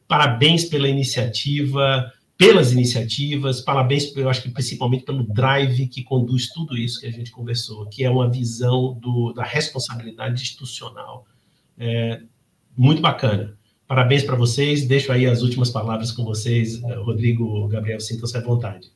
Parabéns 0.07 0.65
pela 0.65 0.89
iniciativa 0.89 2.11
pelas 2.39 2.71
iniciativas, 2.71 3.59
parabéns, 3.59 4.15
eu 4.15 4.29
acho 4.29 4.41
que 4.41 4.49
principalmente 4.49 5.03
pelo 5.03 5.23
drive 5.23 5.89
que 5.89 6.01
conduz 6.01 6.47
tudo 6.47 6.77
isso 6.77 7.01
que 7.01 7.05
a 7.05 7.11
gente 7.11 7.31
conversou, 7.31 7.85
que 7.87 8.01
é 8.01 8.09
uma 8.09 8.29
visão 8.29 8.93
do, 8.93 9.33
da 9.33 9.43
responsabilidade 9.43 10.41
institucional. 10.41 11.27
É, 11.77 12.21
muito 12.77 13.01
bacana. 13.01 13.57
Parabéns 13.85 14.23
para 14.23 14.37
vocês. 14.37 14.87
Deixo 14.87 15.11
aí 15.11 15.25
as 15.25 15.41
últimas 15.41 15.69
palavras 15.69 16.13
com 16.13 16.23
vocês. 16.23 16.81
Rodrigo, 17.03 17.67
Gabriel, 17.67 17.99
sintam-se 17.99 18.37
à 18.37 18.41
vontade. 18.41 18.89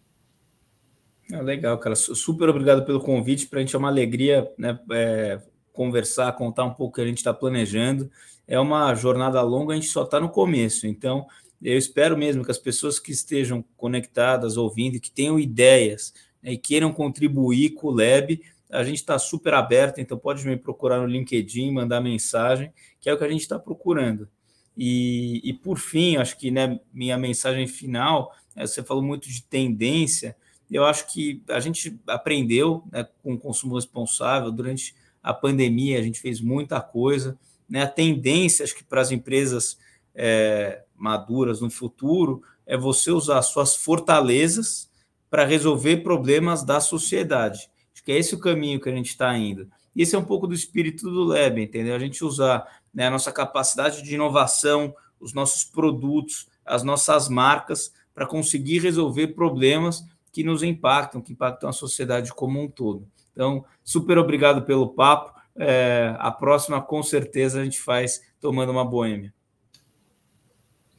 É 1.29 1.41
legal, 1.41 1.77
cara. 1.77 1.95
Super 1.97 2.47
obrigado 2.47 2.85
pelo 2.85 3.01
convite. 3.01 3.45
Para 3.47 3.59
a 3.59 3.61
gente 3.61 3.75
é 3.75 3.79
uma 3.79 3.89
alegria 3.89 4.49
né, 4.57 4.79
é, 4.93 5.41
conversar, 5.73 6.31
contar 6.31 6.63
um 6.63 6.73
pouco 6.73 6.93
o 6.93 6.95
que 6.95 7.01
a 7.01 7.05
gente 7.05 7.17
está 7.17 7.33
planejando. 7.33 8.09
É 8.47 8.57
uma 8.57 8.95
jornada 8.95 9.41
longa, 9.41 9.73
a 9.73 9.75
gente 9.75 9.87
só 9.87 10.03
está 10.03 10.17
no 10.17 10.29
começo. 10.29 10.87
Então, 10.87 11.25
eu 11.63 11.77
espero 11.77 12.17
mesmo 12.17 12.43
que 12.43 12.51
as 12.51 12.57
pessoas 12.57 12.99
que 12.99 13.11
estejam 13.11 13.63
conectadas, 13.77 14.57
ouvindo, 14.57 14.99
que 14.99 15.09
tenham 15.09 15.39
ideias 15.39 16.13
né, 16.41 16.53
e 16.53 16.57
queiram 16.57 16.91
contribuir 16.91 17.71
com 17.71 17.87
o 17.87 17.91
Lab, 17.91 18.41
a 18.69 18.83
gente 18.83 18.97
está 18.97 19.17
super 19.17 19.53
aberto, 19.53 19.99
então 19.99 20.17
pode 20.17 20.45
me 20.45 20.57
procurar 20.57 20.99
no 20.99 21.05
LinkedIn, 21.05 21.71
mandar 21.71 22.01
mensagem, 22.01 22.73
que 22.99 23.09
é 23.09 23.13
o 23.13 23.17
que 23.17 23.23
a 23.23 23.29
gente 23.29 23.41
está 23.41 23.57
procurando. 23.57 24.27
E, 24.75 25.39
e, 25.43 25.53
por 25.53 25.77
fim, 25.77 26.17
acho 26.17 26.37
que 26.37 26.49
né, 26.49 26.79
minha 26.91 27.17
mensagem 27.17 27.67
final, 27.67 28.33
né, 28.55 28.65
você 28.65 28.81
falou 28.81 29.03
muito 29.03 29.29
de 29.29 29.43
tendência, 29.43 30.35
eu 30.71 30.83
acho 30.83 31.11
que 31.13 31.41
a 31.47 31.59
gente 31.59 31.99
aprendeu 32.07 32.83
né, 32.91 33.07
com 33.21 33.35
o 33.35 33.39
consumo 33.39 33.75
responsável 33.75 34.51
durante 34.51 34.95
a 35.21 35.33
pandemia, 35.33 35.99
a 35.99 36.01
gente 36.01 36.19
fez 36.19 36.41
muita 36.41 36.81
coisa. 36.81 37.37
Né, 37.69 37.83
a 37.83 37.87
tendência, 37.87 38.63
acho 38.63 38.75
que 38.75 38.83
para 38.83 39.01
as 39.01 39.11
empresas 39.11 39.77
é, 40.15 40.81
maduras 41.03 41.59
no 41.59 41.69
futuro 41.69 42.41
é 42.65 42.77
você 42.77 43.11
usar 43.11 43.41
suas 43.41 43.75
fortalezas 43.75 44.89
para 45.29 45.43
resolver 45.43 45.97
problemas 45.97 46.63
da 46.63 46.79
sociedade. 46.79 47.69
Acho 47.93 48.03
que 48.05 48.11
é 48.13 48.17
esse 48.17 48.33
o 48.33 48.39
caminho 48.39 48.79
que 48.79 48.87
a 48.87 48.95
gente 48.95 49.09
está 49.09 49.37
indo. 49.37 49.67
Esse 49.93 50.15
é 50.15 50.17
um 50.17 50.23
pouco 50.23 50.47
do 50.47 50.53
espírito 50.53 51.11
do 51.11 51.25
Lab, 51.25 51.61
entendeu? 51.61 51.93
A 51.93 51.99
gente 51.99 52.23
usar 52.23 52.65
né, 52.93 53.07
a 53.07 53.11
nossa 53.11 53.33
capacidade 53.33 54.01
de 54.01 54.15
inovação, 54.15 54.95
os 55.19 55.33
nossos 55.33 55.65
produtos, 55.65 56.47
as 56.65 56.83
nossas 56.83 57.27
marcas, 57.27 57.93
para 58.15 58.25
conseguir 58.25 58.79
resolver 58.79 59.27
problemas 59.29 60.05
que 60.31 60.41
nos 60.41 60.63
impactam, 60.63 61.21
que 61.21 61.33
impactam 61.33 61.69
a 61.69 61.73
sociedade 61.73 62.33
como 62.33 62.61
um 62.61 62.69
todo. 62.69 63.05
Então, 63.33 63.65
super 63.83 64.17
obrigado 64.17 64.61
pelo 64.61 64.87
papo. 64.87 65.37
É, 65.57 66.15
a 66.17 66.31
próxima, 66.31 66.81
com 66.81 67.03
certeza, 67.03 67.59
a 67.59 67.63
gente 67.63 67.81
faz 67.81 68.21
tomando 68.39 68.71
uma 68.71 68.85
boêmia. 68.85 69.33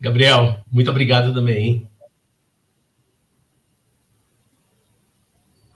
Gabriel, 0.01 0.61
muito 0.71 0.91
obrigado 0.91 1.33
também. 1.33 1.57
Hein? 1.57 1.91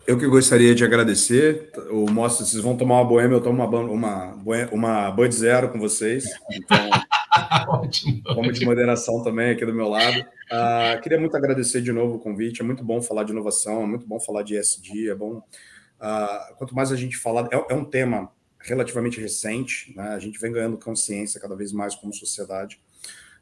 Eu 0.09 0.19
que 0.19 0.27
gostaria 0.27 0.75
de 0.75 0.83
agradecer. 0.83 1.71
O 1.91 2.11
Mostra, 2.11 2.47
vocês 2.47 2.63
vão 2.63 2.75
tomar 2.75 2.95
uma 2.95 3.05
boêmia, 3.05 3.37
eu 3.37 3.43
tomo 3.43 3.63
uma, 3.63 3.85
uma, 3.85 4.69
uma 4.73 5.11
Bud 5.11 5.35
Zero 5.35 5.69
com 5.71 5.79
vocês. 5.79 6.25
Então, 6.51 6.91
ótimo, 7.69 8.23
como 8.35 8.51
de 8.51 8.65
moderação 8.65 9.23
também 9.23 9.51
aqui 9.51 9.65
do 9.65 9.73
meu 9.73 9.89
lado. 9.89 10.19
Uh, 10.21 11.01
queria 11.03 11.21
muito 11.21 11.37
agradecer 11.37 11.81
de 11.83 11.93
novo 11.93 12.17
o 12.17 12.19
convite. 12.19 12.63
É 12.63 12.65
muito 12.65 12.83
bom 12.83 13.01
falar 13.01 13.23
de 13.23 13.33
inovação, 13.33 13.83
é 13.83 13.87
muito 13.87 14.07
bom 14.07 14.19
falar 14.19 14.43
de 14.43 14.57
ESG, 14.57 15.11
é 15.11 15.15
bom. 15.15 15.43
Uh, 16.01 16.55
quanto 16.57 16.75
mais 16.75 16.91
a 16.91 16.97
gente 16.97 17.17
falar, 17.17 17.49
é, 17.53 17.67
é 17.71 17.75
um 17.75 17.85
tema 17.85 18.31
relativamente 18.61 19.21
recente, 19.21 19.95
né? 19.95 20.09
a 20.09 20.19
gente 20.19 20.39
vem 20.41 20.51
ganhando 20.51 20.79
consciência 20.79 21.41
cada 21.41 21.55
vez 21.55 21.71
mais 21.71 21.95
como 21.95 22.13
sociedade. 22.13 22.81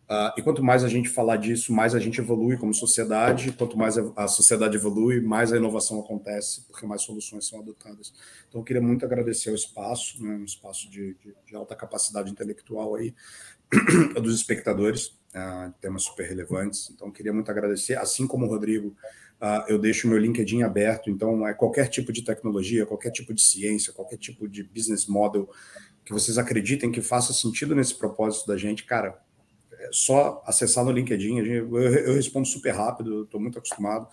Uh, 0.08 0.38
e 0.38 0.42
quanto 0.42 0.62
mais 0.62 0.84
a 0.84 0.88
gente 0.88 1.08
falar 1.08 1.36
disso, 1.36 1.72
mais 1.72 1.92
a 1.92 1.98
gente 1.98 2.20
evolui 2.20 2.56
como 2.56 2.72
sociedade. 2.72 3.50
Quanto 3.52 3.76
mais 3.76 3.98
a 3.98 4.28
sociedade 4.28 4.76
evolui, 4.76 5.20
mais 5.20 5.52
a 5.52 5.56
inovação 5.56 5.98
acontece, 5.98 6.62
porque 6.68 6.86
mais 6.86 7.02
soluções 7.02 7.48
são 7.48 7.58
adotadas. 7.58 8.14
Então, 8.48 8.60
eu 8.60 8.64
queria 8.64 8.80
muito 8.80 9.04
agradecer 9.04 9.50
o 9.50 9.54
espaço, 9.54 10.22
né, 10.22 10.36
um 10.36 10.44
espaço 10.44 10.88
de, 10.88 11.14
de, 11.14 11.34
de 11.48 11.56
alta 11.56 11.74
capacidade 11.74 12.30
intelectual 12.30 12.94
aí 12.94 13.12
dos 14.22 14.36
espectadores, 14.36 15.08
uh, 15.34 15.74
temas 15.80 16.04
super 16.04 16.28
relevantes. 16.28 16.88
Então, 16.94 17.08
eu 17.08 17.12
queria 17.12 17.32
muito 17.32 17.50
agradecer. 17.50 17.98
Assim 17.98 18.28
como 18.28 18.46
o 18.46 18.48
Rodrigo, 18.48 18.90
uh, 19.40 19.66
eu 19.66 19.76
deixo 19.76 20.06
meu 20.06 20.18
LinkedIn 20.18 20.62
aberto. 20.62 21.10
Então, 21.10 21.44
é 21.48 21.52
qualquer 21.52 21.88
tipo 21.88 22.12
de 22.12 22.22
tecnologia, 22.22 22.86
qualquer 22.86 23.10
tipo 23.10 23.34
de 23.34 23.42
ciência, 23.42 23.92
qualquer 23.92 24.18
tipo 24.18 24.48
de 24.48 24.62
business 24.62 25.06
model 25.06 25.50
que 26.04 26.12
vocês 26.12 26.38
acreditem 26.38 26.92
que 26.92 27.02
faça 27.02 27.32
sentido 27.32 27.74
nesse 27.74 27.96
propósito 27.96 28.46
da 28.46 28.56
gente, 28.56 28.84
cara 28.84 29.25
é 29.86 29.90
só 29.92 30.42
acessar 30.46 30.84
no 30.84 30.90
LinkedIn, 30.90 31.38
eu, 31.38 31.78
eu 31.78 32.14
respondo 32.14 32.46
super 32.46 32.74
rápido, 32.74 33.22
estou 33.22 33.40
muito 33.40 33.58
acostumado. 33.58 34.08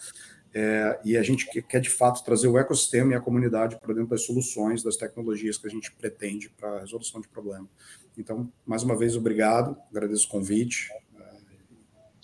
É, 0.55 0.99
e 1.03 1.17
a 1.17 1.23
gente 1.23 1.47
quer 1.63 1.79
de 1.79 1.89
fato 1.89 2.23
trazer 2.23 2.47
o 2.47 2.59
ecossistema 2.59 3.13
e 3.13 3.15
a 3.15 3.19
comunidade 3.19 3.75
para 3.81 3.93
dentro 3.93 4.11
das 4.11 4.23
soluções, 4.23 4.83
das 4.83 4.95
tecnologias 4.95 5.57
que 5.57 5.65
a 5.65 5.69
gente 5.69 5.91
pretende 5.91 6.49
para 6.49 6.77
a 6.77 6.79
resolução 6.81 7.19
de 7.19 7.27
problema. 7.27 7.67
Então, 8.15 8.47
mais 8.65 8.83
uma 8.83 8.95
vez, 8.95 9.15
obrigado, 9.15 9.75
agradeço 9.89 10.27
o 10.27 10.29
convite. 10.29 10.89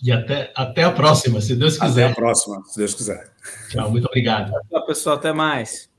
E 0.02 0.10
até, 0.12 0.50
até 0.54 0.84
a 0.84 0.92
próxima, 0.92 1.40
se 1.40 1.54
Deus 1.54 1.76
quiser. 1.76 2.04
Até 2.04 2.12
a 2.12 2.14
próxima, 2.14 2.62
se 2.64 2.78
Deus 2.78 2.94
quiser. 2.94 3.32
Tchau, 3.68 3.90
muito 3.90 4.06
obrigado. 4.06 4.52
Tchau, 4.68 4.86
pessoal, 4.86 5.16
até 5.16 5.32
mais. 5.32 5.90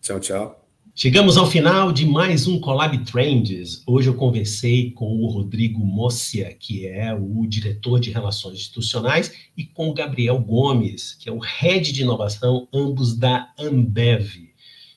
Tchau, 0.00 0.18
tchau. 0.18 0.63
Chegamos 0.96 1.36
ao 1.36 1.50
final 1.50 1.90
de 1.90 2.06
mais 2.06 2.46
um 2.46 2.60
Collab 2.60 2.96
Trends. 3.04 3.82
Hoje 3.84 4.08
eu 4.08 4.14
conversei 4.14 4.92
com 4.92 5.20
o 5.20 5.26
Rodrigo 5.26 5.84
Mossia, 5.84 6.54
que 6.54 6.86
é 6.86 7.12
o 7.12 7.44
diretor 7.48 7.98
de 7.98 8.12
Relações 8.12 8.60
Institucionais, 8.60 9.34
e 9.56 9.64
com 9.64 9.88
o 9.88 9.92
Gabriel 9.92 10.38
Gomes, 10.38 11.14
que 11.14 11.28
é 11.28 11.32
o 11.32 11.40
head 11.40 11.90
de 11.90 12.02
inovação, 12.02 12.68
ambos 12.72 13.16
da 13.16 13.52
Ambev. 13.58 14.52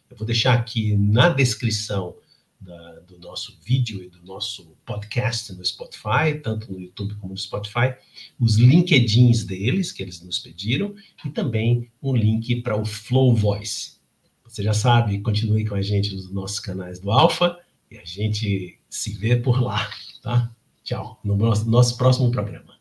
Eu 0.08 0.16
vou 0.16 0.28
deixar 0.28 0.54
aqui 0.54 0.96
na 0.96 1.30
descrição 1.30 2.16
da, 2.62 3.00
do 3.00 3.18
nosso 3.18 3.58
vídeo 3.66 4.04
e 4.04 4.08
do 4.08 4.22
nosso 4.24 4.78
podcast 4.86 5.52
no 5.52 5.66
Spotify, 5.66 6.40
tanto 6.44 6.72
no 6.72 6.80
YouTube 6.80 7.16
como 7.16 7.34
no 7.34 7.40
Spotify, 7.40 7.96
os 8.40 8.58
LinkedIns 8.58 9.44
deles, 9.44 9.92
que 9.92 10.04
eles 10.04 10.22
nos 10.22 10.38
pediram, 10.38 10.94
e 11.26 11.30
também 11.32 11.90
um 12.04 12.16
link 12.16 12.62
para 12.62 12.80
o 12.80 12.86
Flow 12.86 13.34
Voice 13.34 13.97
você 14.58 14.64
já 14.64 14.74
sabe, 14.74 15.22
continue 15.22 15.68
com 15.68 15.76
a 15.76 15.84
gente 15.84 16.16
nos 16.16 16.34
nossos 16.34 16.60
canais 16.60 17.00
do 17.00 17.12
Alfa 17.12 17.60
e 17.92 17.98
a 18.00 18.04
gente 18.04 18.80
se 18.90 19.14
vê 19.14 19.36
por 19.36 19.62
lá, 19.62 19.88
tá? 20.24 20.52
Tchau, 20.84 21.20
no 21.24 21.36
nosso 21.36 21.96
próximo 21.96 22.32
programa. 22.32 22.74